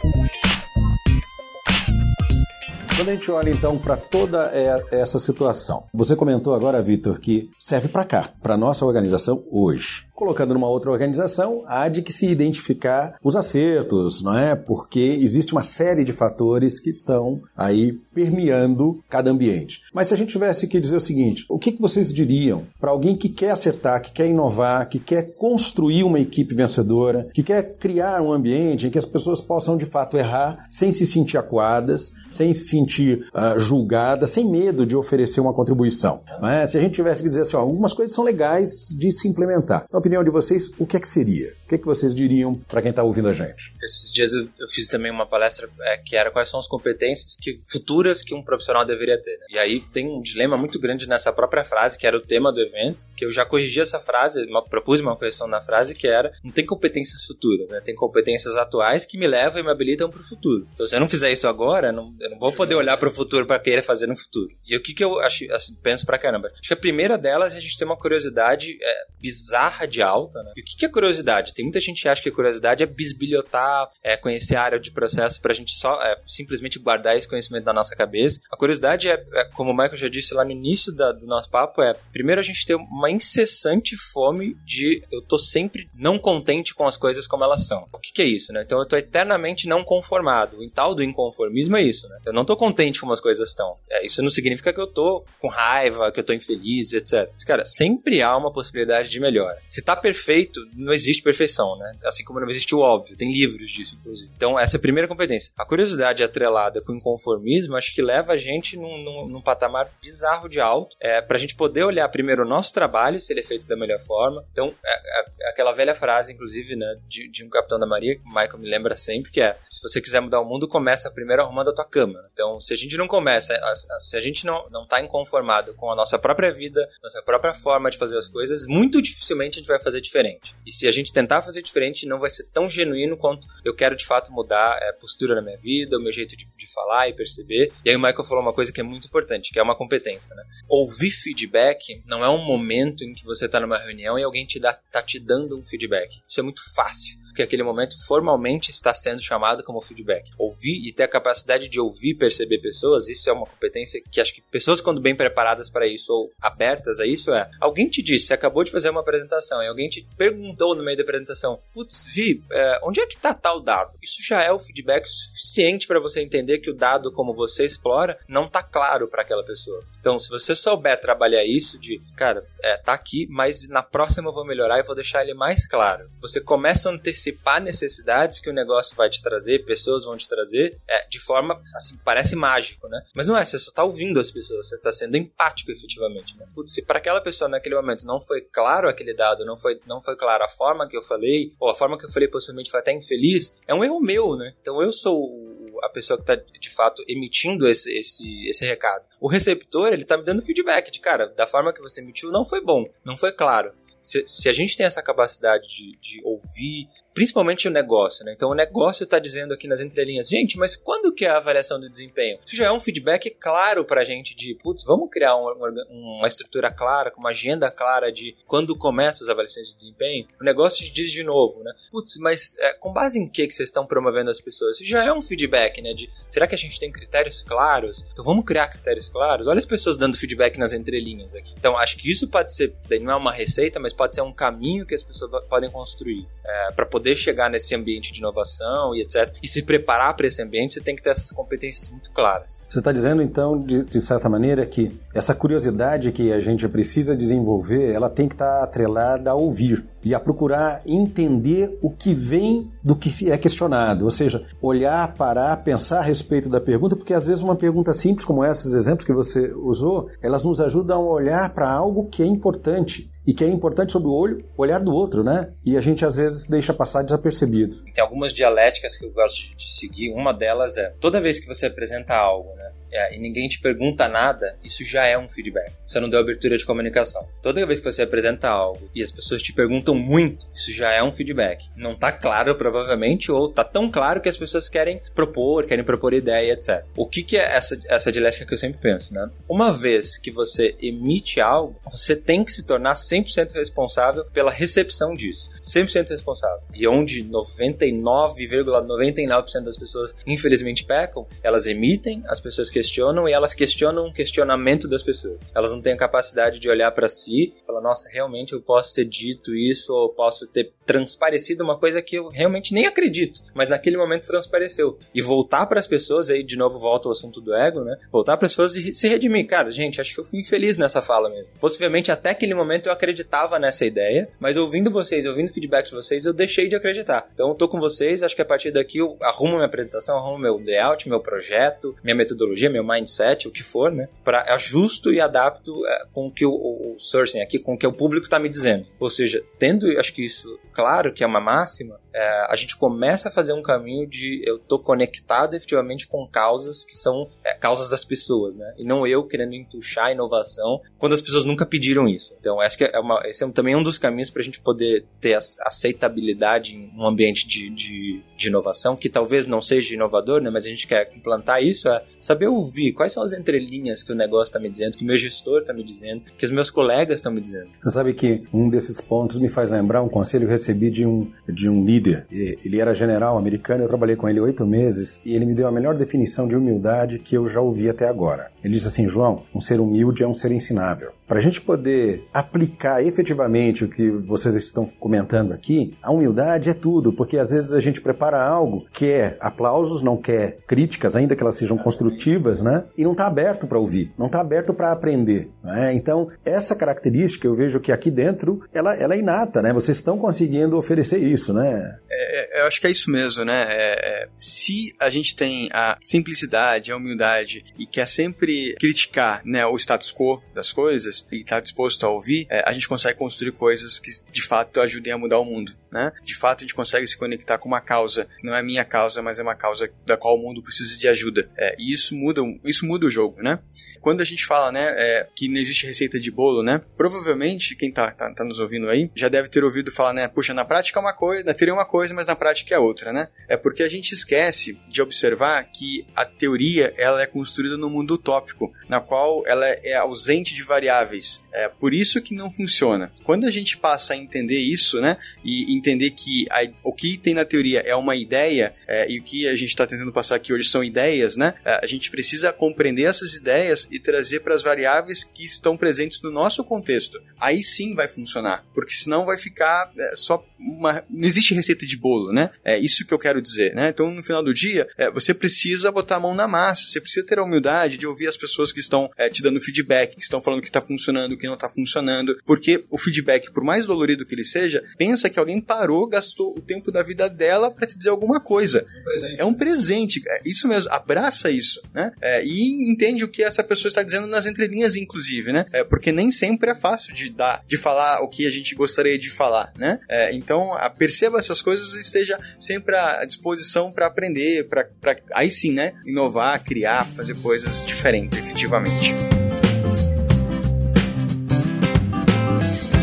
[2.96, 4.50] Quando a gente olha então para toda
[4.90, 10.52] essa situação, você comentou agora, Vitor, que serve para cá, para nossa organização hoje colocando
[10.52, 14.56] numa outra organização, há de que se identificar os acertos, não é?
[14.56, 19.82] Porque existe uma série de fatores que estão aí permeando cada ambiente.
[19.94, 23.14] Mas se a gente tivesse que dizer o seguinte, o que, vocês diriam para alguém
[23.14, 28.20] que quer acertar, que quer inovar, que quer construir uma equipe vencedora, que quer criar
[28.20, 32.52] um ambiente em que as pessoas possam de fato errar sem se sentir acuadas, sem
[32.52, 36.22] se sentir uh, julgadas, sem medo de oferecer uma contribuição?
[36.42, 36.66] É?
[36.66, 39.84] Se a gente tivesse que dizer assim, ó, algumas coisas são legais de se implementar.
[39.88, 41.52] Então, opinião de vocês, o que é que seria?
[41.64, 43.74] O que é que vocês diriam para quem está ouvindo a gente?
[43.82, 47.36] Esses dias eu, eu fiz também uma palestra é, que era quais são as competências
[47.36, 49.36] que, futuras que um profissional deveria ter.
[49.38, 49.46] Né?
[49.50, 52.60] E aí tem um dilema muito grande nessa própria frase, que era o tema do
[52.60, 56.32] evento, que eu já corrigi essa frase, uma, propus uma correção na frase, que era
[56.42, 57.80] não tem competências futuras, né?
[57.84, 60.66] tem competências atuais que me levam e me habilitam para o futuro.
[60.74, 63.12] Então se eu não fizer isso agora, não, eu não vou poder olhar para o
[63.12, 64.48] futuro para querer fazer no futuro.
[64.66, 66.48] E o que, que eu acho, assim, penso pra caramba?
[66.48, 70.42] Acho que a primeira delas é a gente ter uma curiosidade é, bizarra de alta,
[70.42, 70.52] né?
[70.56, 71.54] E o que, é curiosidade?
[71.54, 74.90] Tem muita gente que acha que a curiosidade é bisbilhotar, é conhecer a área de
[74.90, 78.40] processo pra gente só é, simplesmente guardar esse conhecimento na nossa cabeça.
[78.50, 81.50] A curiosidade é, é como o Michael já disse lá no início da, do nosso
[81.50, 86.74] papo, é primeiro a gente ter uma incessante fome de eu tô sempre não contente
[86.74, 87.86] com as coisas como elas são.
[87.92, 88.62] O que, que é isso, né?
[88.62, 90.58] Então eu tô eternamente não conformado.
[90.58, 92.18] O tal do inconformismo é isso, né?
[92.26, 93.76] Eu não tô contente como as coisas estão.
[93.90, 97.30] É, isso não significa que eu tô com raiva, que eu tô infeliz, etc.
[97.32, 99.58] Mas, cara, sempre há uma possibilidade de melhora.
[99.70, 101.96] Se tá perfeito, não existe perfeição, né?
[102.04, 103.16] Assim como não existe o óbvio.
[103.16, 104.30] Tem livros disso, inclusive.
[104.36, 105.50] Então, essa é a primeira competência.
[105.56, 109.88] A curiosidade atrelada com o inconformismo, acho que leva a gente num, num, num patamar
[110.02, 113.42] bizarro de alto, é, pra gente poder olhar primeiro o nosso trabalho, se ele é
[113.42, 114.44] feito da melhor forma.
[114.52, 118.22] Então, é, é aquela velha frase, inclusive, né, de, de, um Capitão da Maria, que
[118.22, 121.40] o Michael me lembra sempre, que é, se você quiser mudar o mundo, começa primeiro
[121.40, 122.20] arrumando a tua cama.
[122.30, 123.58] Então, se a gente não começa,
[124.00, 127.90] se a gente não, não tá inconformado com a nossa própria vida, nossa própria forma
[127.90, 130.54] de fazer as coisas, muito dificilmente a gente vai vai fazer diferente.
[130.66, 133.96] E se a gente tentar fazer diferente, não vai ser tão genuíno quanto eu quero
[133.96, 137.14] de fato mudar a postura na minha vida, o meu jeito de, de falar e
[137.14, 137.72] perceber.
[137.84, 140.34] E aí o Michael falou uma coisa que é muito importante, que é uma competência,
[140.34, 140.42] né?
[140.68, 144.58] Ouvir feedback não é um momento em que você está numa reunião e alguém te
[144.58, 146.20] dá, tá te dando um feedback.
[146.28, 150.28] Isso é muito fácil que aquele momento formalmente está sendo chamado como feedback.
[150.36, 154.20] Ouvir e ter a capacidade de ouvir e perceber pessoas, isso é uma competência que
[154.20, 157.48] acho que pessoas, quando bem preparadas para isso ou abertas a isso, é.
[157.60, 160.96] Alguém te disse, você acabou de fazer uma apresentação e alguém te perguntou no meio
[160.96, 163.96] da apresentação: Putz, Vi, é, onde é que está tal dado?
[164.02, 168.18] Isso já é o feedback suficiente para você entender que o dado, como você explora,
[168.26, 169.80] não está claro para aquela pessoa.
[170.08, 174.32] Então, se você souber trabalhar isso de, cara, é, tá aqui, mas na próxima eu
[174.32, 176.08] vou melhorar e vou deixar ele mais claro.
[176.22, 180.78] Você começa a antecipar necessidades que o negócio vai te trazer, pessoas vão te trazer,
[180.88, 183.02] é, de forma, assim, parece mágico, né?
[183.14, 186.46] Mas não é, você só tá ouvindo as pessoas, você tá sendo empático efetivamente, né?
[186.54, 190.00] Putz, se para aquela pessoa naquele momento não foi claro aquele dado, não foi, não
[190.00, 192.80] foi claro a forma que eu falei, ou a forma que eu falei possivelmente foi
[192.80, 194.54] até infeliz, é um erro meu, né?
[194.62, 195.47] Então eu sou
[195.82, 199.06] a pessoa que está de fato emitindo esse, esse, esse recado.
[199.20, 202.44] O receptor, ele tá me dando feedback de, cara, da forma que você emitiu não
[202.44, 203.72] foi bom, não foi claro.
[204.00, 206.88] Se, se a gente tem essa capacidade de, de ouvir,
[207.18, 208.32] principalmente o negócio, né?
[208.32, 211.80] Então o negócio está dizendo aqui nas entrelinhas, gente, mas quando que é a avaliação
[211.80, 212.38] do desempenho?
[212.46, 216.28] Isso já é um feedback claro para a gente de, putz, vamos criar uma, uma,
[216.28, 220.28] estrutura clara, com uma agenda clara de quando começam as avaliações de desempenho.
[220.40, 221.72] O negócio diz de novo, né?
[221.90, 224.76] Putz, mas é, com base em que, que vocês estão promovendo as pessoas?
[224.76, 225.92] Isso já é um feedback, né?
[225.94, 228.04] De, será que a gente tem critérios claros?
[228.12, 229.48] Então vamos criar critérios claros?
[229.48, 231.52] Olha as pessoas dando feedback nas entrelinhas aqui.
[231.58, 234.86] Então acho que isso pode ser, não é uma receita, mas pode ser um caminho
[234.86, 239.34] que as pessoas podem construir é, para poder chegar nesse ambiente de inovação e etc.
[239.42, 242.60] E se preparar para esse ambiente, você tem que ter essas competências muito claras.
[242.68, 247.16] Você está dizendo, então, de, de, certa maneira, que essa curiosidade que a gente precisa
[247.16, 252.14] desenvolver, ela tem que estar tá atrelada a ouvir e a procurar entender o que
[252.14, 257.12] vem do que é questionado, ou seja, olhar, parar, pensar a respeito da pergunta, porque
[257.12, 261.12] às vezes uma pergunta simples como esses exemplos que você usou, elas nos ajudam a
[261.12, 264.94] olhar para algo que é importante e que é importante sob o olho, olhar do
[264.94, 265.52] outro, né?
[265.62, 267.84] E a gente às vezes deixa passar desapercebido.
[267.92, 270.10] Tem algumas dialéticas que eu gosto de seguir.
[270.14, 272.72] Uma delas é toda vez que você apresenta algo, né?
[272.92, 275.72] É, e ninguém te pergunta nada, isso já é um feedback.
[275.86, 277.26] Você não deu abertura de comunicação.
[277.42, 281.02] Toda vez que você apresenta algo e as pessoas te perguntam muito, isso já é
[281.02, 281.66] um feedback.
[281.76, 286.12] Não tá claro, provavelmente, ou tá tão claro que as pessoas querem propor, querem propor
[286.14, 286.84] ideia, etc.
[286.96, 289.30] O que, que é essa, essa dialética que eu sempre penso, né?
[289.48, 295.14] Uma vez que você emite algo, você tem que se tornar 100% responsável pela recepção
[295.14, 295.50] disso.
[295.62, 296.62] 100% responsável.
[296.74, 303.32] E onde 99,99% ,99 das pessoas, infelizmente, pecam, elas emitem, as pessoas que questionam e
[303.32, 305.50] elas questionam o questionamento das pessoas.
[305.52, 308.94] Elas não têm a capacidade de olhar para si e falar, nossa, realmente eu posso
[308.94, 313.68] ter dito isso ou posso ter transparecido uma coisa que eu realmente nem acredito, mas
[313.68, 314.96] naquele momento transpareceu.
[315.14, 317.96] E voltar para as pessoas, aí de novo volta ao assunto do ego, né?
[318.10, 319.46] Voltar para as pessoas e se redimir.
[319.46, 321.52] Cara, gente, acho que eu fui infeliz nessa fala mesmo.
[321.60, 326.24] Possivelmente até aquele momento eu acreditava nessa ideia, mas ouvindo vocês, ouvindo feedbacks de vocês,
[326.24, 327.28] eu deixei de acreditar.
[327.34, 330.38] Então eu tô com vocês, acho que a partir daqui eu arrumo minha apresentação, arrumo
[330.38, 334.08] meu layout, meu projeto, minha metodologia, meu mindset, o que for, né?
[334.24, 337.86] Para ajusto e adapto é, com o que o, o, sourcing aqui, com o que
[337.86, 338.86] o público está me dizendo.
[338.98, 343.28] Ou seja, tendo, acho que isso claro, que é uma máxima, é, a gente começa
[343.28, 347.88] a fazer um caminho de eu tô conectado efetivamente com causas que são é, causas
[347.88, 348.74] das pessoas, né?
[348.78, 352.32] E não eu querendo entuchar a inovação quando as pessoas nunca pediram isso.
[352.38, 355.04] Então, acho que é uma, esse é também um dos caminhos para a gente poder
[355.20, 360.50] ter aceitabilidade em um ambiente de, de, de, inovação, que talvez não seja inovador, né?
[360.50, 364.14] Mas a gente quer implantar isso, é saber ouvir quais são as entrelinhas que o
[364.14, 367.16] negócio está me dizendo, que o meu gestor está me dizendo, que os meus colegas
[367.16, 367.70] estão me dizendo.
[367.82, 371.06] Você sabe que um desses pontos me faz lembrar um conselho que eu recebi de
[371.06, 372.26] um, de um líder.
[372.30, 375.72] Ele era general americano, eu trabalhei com ele oito meses e ele me deu a
[375.72, 378.50] melhor definição de humildade que eu já ouvi até agora.
[378.62, 381.12] Ele disse assim: João, um ser humilde é um ser ensinável.
[381.26, 386.74] Para a gente poder aplicar efetivamente o que vocês estão comentando aqui, a humildade é
[386.74, 391.42] tudo, porque às vezes a gente prepara algo, quer aplausos, não quer críticas, ainda que
[391.42, 392.84] elas sejam construtivas, né?
[392.96, 395.50] E não está aberto para ouvir, não está aberto para aprender.
[395.62, 395.92] Né?
[395.94, 399.72] Então, essa característica eu vejo que aqui dentro ela, ela é inata, né?
[399.72, 401.98] Vocês estão conseguindo oferecer isso, né?
[402.10, 403.66] É, é, eu acho que é isso mesmo, né?
[403.68, 409.66] É, é, se a gente tem a simplicidade, a humildade e quer sempre criticar né,
[409.66, 413.52] o status quo das coisas e está disposto a ouvir, é, a gente consegue construir
[413.52, 415.72] coisas que de fato ajudem a mudar o mundo.
[415.90, 416.12] Né?
[416.22, 419.38] De fato, a gente consegue se conectar com uma causa, não é minha causa, mas
[419.38, 421.48] é uma causa da qual o mundo precisa de ajuda.
[421.56, 423.58] É, e isso muda, isso muda o jogo, né?
[424.00, 426.80] Quando a gente fala, né, é, que não existe receita de bolo, né?
[426.96, 430.54] Provavelmente, quem tá, tá, tá, nos ouvindo aí, já deve ter ouvido falar, né, puxa,
[430.54, 433.12] na prática é uma coisa, na teoria é uma coisa, mas na prática é outra,
[433.12, 433.28] né?
[433.48, 438.14] É porque a gente esquece de observar que a teoria, ela é construída no mundo
[438.14, 441.44] utópico, na qual ela é ausente de variáveis.
[441.52, 443.12] É por isso que não funciona.
[443.24, 447.34] Quando a gente passa a entender isso, né, e entender que a, o que tem
[447.34, 450.52] na teoria é uma ideia, é, e o que a gente está tentando passar aqui
[450.52, 454.62] hoje são ideias, né, é, a gente precisa compreender essas ideias e trazer para as
[454.62, 457.20] variáveis que estão presentes no nosso contexto.
[457.40, 461.04] Aí sim vai funcionar, porque senão vai ficar é, só uma.
[461.08, 462.50] Não existe receita de bolo, né?
[462.64, 463.88] É isso que eu quero dizer, né?
[463.88, 467.24] Então, no final do dia, é, você precisa botar a mão na massa, você precisa
[467.24, 470.40] ter a humildade de ouvir as pessoas que estão é, te dando feedback, que estão
[470.40, 474.34] falando que está funcionando, que não está funcionando, porque o feedback, por mais dolorido que
[474.34, 478.08] ele seja, pensa que alguém parou, gastou o tempo da vida dela para te dizer
[478.08, 478.86] alguma coisa.
[479.34, 482.10] Um é um presente, é isso mesmo, abraça isso, né?
[482.22, 485.66] É, e entende o que essa pessoa está dizendo nas entrelinhas, inclusive, né?
[485.70, 489.18] É, porque nem sempre é fácil de dar, de falar o que a gente gostaria
[489.18, 490.00] de falar, né?
[490.08, 494.88] É, então, a, perceba essas coisas e esteja sempre à disposição para aprender, para
[495.34, 495.92] aí sim, né?
[496.06, 499.14] Inovar, criar, fazer coisas diferentes, efetivamente.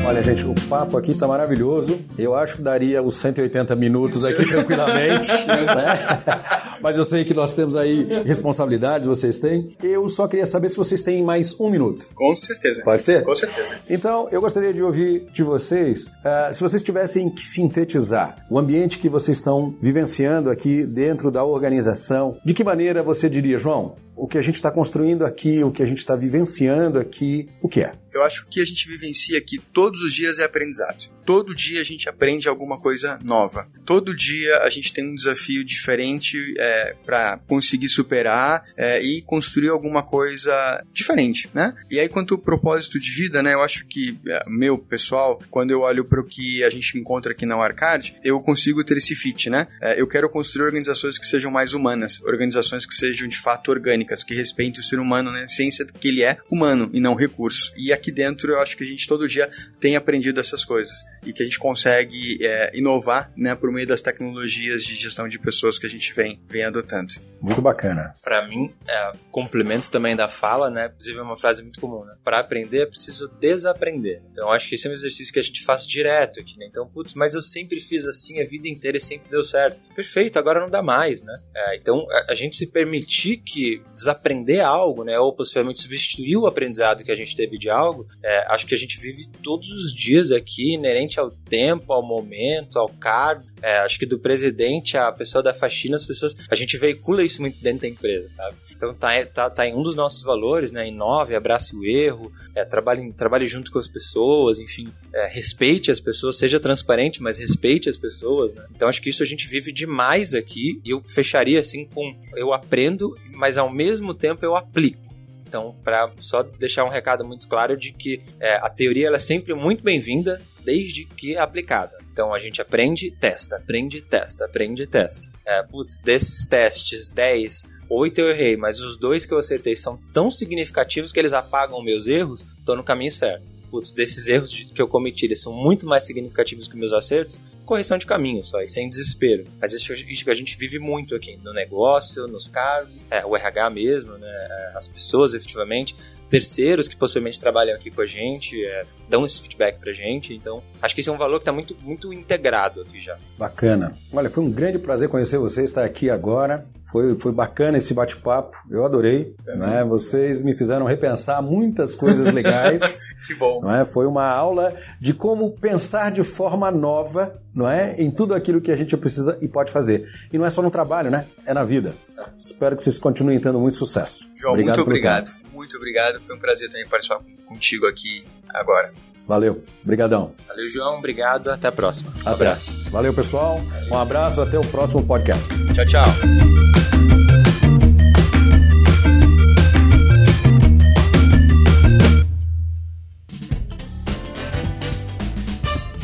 [0.05, 1.99] Olha, gente, o papo aqui tá maravilhoso.
[2.15, 5.99] Eu acho que daria os 180 minutos aqui tranquilamente, né?
[6.79, 9.67] Mas eu sei que nós temos aí responsabilidades, vocês têm.
[9.81, 12.07] Eu só queria saber se vocês têm mais um minuto.
[12.13, 12.83] Com certeza.
[12.83, 13.23] Pode ser?
[13.23, 13.79] Com certeza.
[13.89, 18.99] Então, eu gostaria de ouvir de vocês, uh, se vocês tivessem que sintetizar o ambiente
[18.99, 23.95] que vocês estão vivenciando aqui dentro da organização, de que maneira você diria, João?
[24.16, 27.68] O que a gente está construindo aqui, o que a gente está vivenciando aqui, o
[27.68, 27.93] que é?
[28.13, 31.14] Eu acho que a gente vivencia aqui todos os dias é aprendizado.
[31.26, 33.67] Todo dia a gente aprende alguma coisa nova.
[33.84, 39.69] Todo dia a gente tem um desafio diferente é, para conseguir superar é, e construir
[39.69, 41.73] alguma coisa diferente, né?
[41.89, 43.53] E aí, quanto ao propósito de vida, né?
[43.53, 47.32] Eu acho que, é, meu pessoal, quando eu olho para o que a gente encontra
[47.32, 49.67] aqui na Arcade, eu consigo ter esse fit, né?
[49.82, 54.23] É, eu quero construir organizações que sejam mais humanas, organizações que sejam de fato orgânicas,
[54.23, 57.73] que respeitem o ser humano na essência que ele é humano e não recurso.
[57.76, 59.49] E aqui dentro eu acho que a gente todo dia
[59.80, 64.01] tem aprendido essas coisas e que a gente consegue é, inovar né, por meio das
[64.01, 67.13] tecnologias de gestão de pessoas que a gente vem, vem adotando.
[67.41, 68.15] Muito bacana.
[68.23, 70.88] Para mim, é, complemento também da fala, né?
[70.88, 72.15] Inclusive é uma frase muito comum, né?
[72.23, 74.21] Para aprender é preciso desaprender.
[74.32, 76.65] Então, acho que esse é um exercício que a gente faz direto aqui, né?
[76.67, 79.80] Então, putz, mas eu sempre fiz assim a vida inteira e sempre deu certo.
[79.93, 81.39] Perfeito, agora não dá mais, né?
[81.55, 85.19] É, então, a, a, gente se permitir que desaprender algo, né?
[85.19, 88.78] Ou possivelmente substituir o aprendizado que a gente teve de algo, é, acho que a
[88.78, 93.43] gente vive todos os dias aqui, inerente ao tempo, ao momento, ao cargo.
[93.61, 96.36] É, acho que do presidente à pessoa da faxina, as pessoas.
[96.49, 98.57] A gente veicula isso muito dentro da empresa, sabe?
[98.72, 100.88] Então tá, tá, tá em um dos nossos valores, né?
[100.88, 105.99] Inove, abrace o erro, é, trabalhe, trabalhe junto com as pessoas, enfim, é, respeite as
[105.99, 108.66] pessoas, seja transparente, mas respeite as pessoas, né?
[108.76, 112.53] Então acho que isso a gente vive demais aqui e eu fecharia assim com eu
[112.53, 115.05] aprendo, mas ao mesmo tempo eu aplico.
[115.47, 119.20] Então, para só deixar um recado muito claro de que é, a teoria ela é
[119.20, 121.97] sempre muito bem-vinda, desde que é aplicada.
[122.11, 125.30] Então a gente aprende, testa, aprende, testa, aprende, testa.
[125.45, 129.97] É, putz, desses testes, 10, 8 eu errei, mas os dois que eu acertei são
[130.13, 133.53] tão significativos que eles apagam meus erros, tô no caminho certo.
[133.69, 137.97] Putz, desses erros que eu cometi, eles são muito mais significativos que meus acertos, correção
[137.97, 139.45] de caminho só, e sem desespero.
[139.59, 143.36] Mas isso, isso que a gente vive muito aqui, no negócio, nos cargos, é, o
[143.36, 145.95] RH mesmo, né, as pessoas efetivamente,
[146.29, 150.63] terceiros que possivelmente trabalham aqui com a gente, é, dão esse feedback pra gente, então
[150.81, 153.17] acho que esse é um valor que está muito, muito integrado aqui já.
[153.38, 153.97] Bacana.
[154.13, 156.65] Olha, foi um grande prazer conhecer você, estar aqui agora.
[156.91, 159.36] Foi, foi bacana esse bate-papo, eu adorei.
[159.45, 159.84] né?
[159.84, 163.01] Vocês me fizeram repensar muitas coisas legais.
[163.28, 163.61] que bom.
[163.61, 163.86] Não é?
[163.86, 167.95] Foi uma aula de como pensar de forma nova não é?
[167.97, 170.05] em tudo aquilo que a gente precisa e pode fazer.
[170.32, 171.28] E não é só no trabalho, né?
[171.45, 171.95] É na vida.
[172.38, 174.28] Espero que vocês continuem tendo muito sucesso.
[174.36, 175.32] João, obrigado muito obrigado.
[175.53, 176.21] Muito obrigado.
[176.21, 178.91] Foi um prazer também participar contigo aqui agora.
[179.26, 179.63] Valeu.
[179.84, 180.36] Obrigadão.
[180.47, 180.97] Valeu, João.
[180.97, 181.49] Obrigado.
[181.49, 182.11] Até a próxima.
[182.26, 182.89] Um abraço.
[182.91, 183.59] Valeu, pessoal.
[183.91, 184.41] Um abraço.
[184.41, 185.49] Até o próximo podcast.
[185.73, 186.94] Tchau, tchau.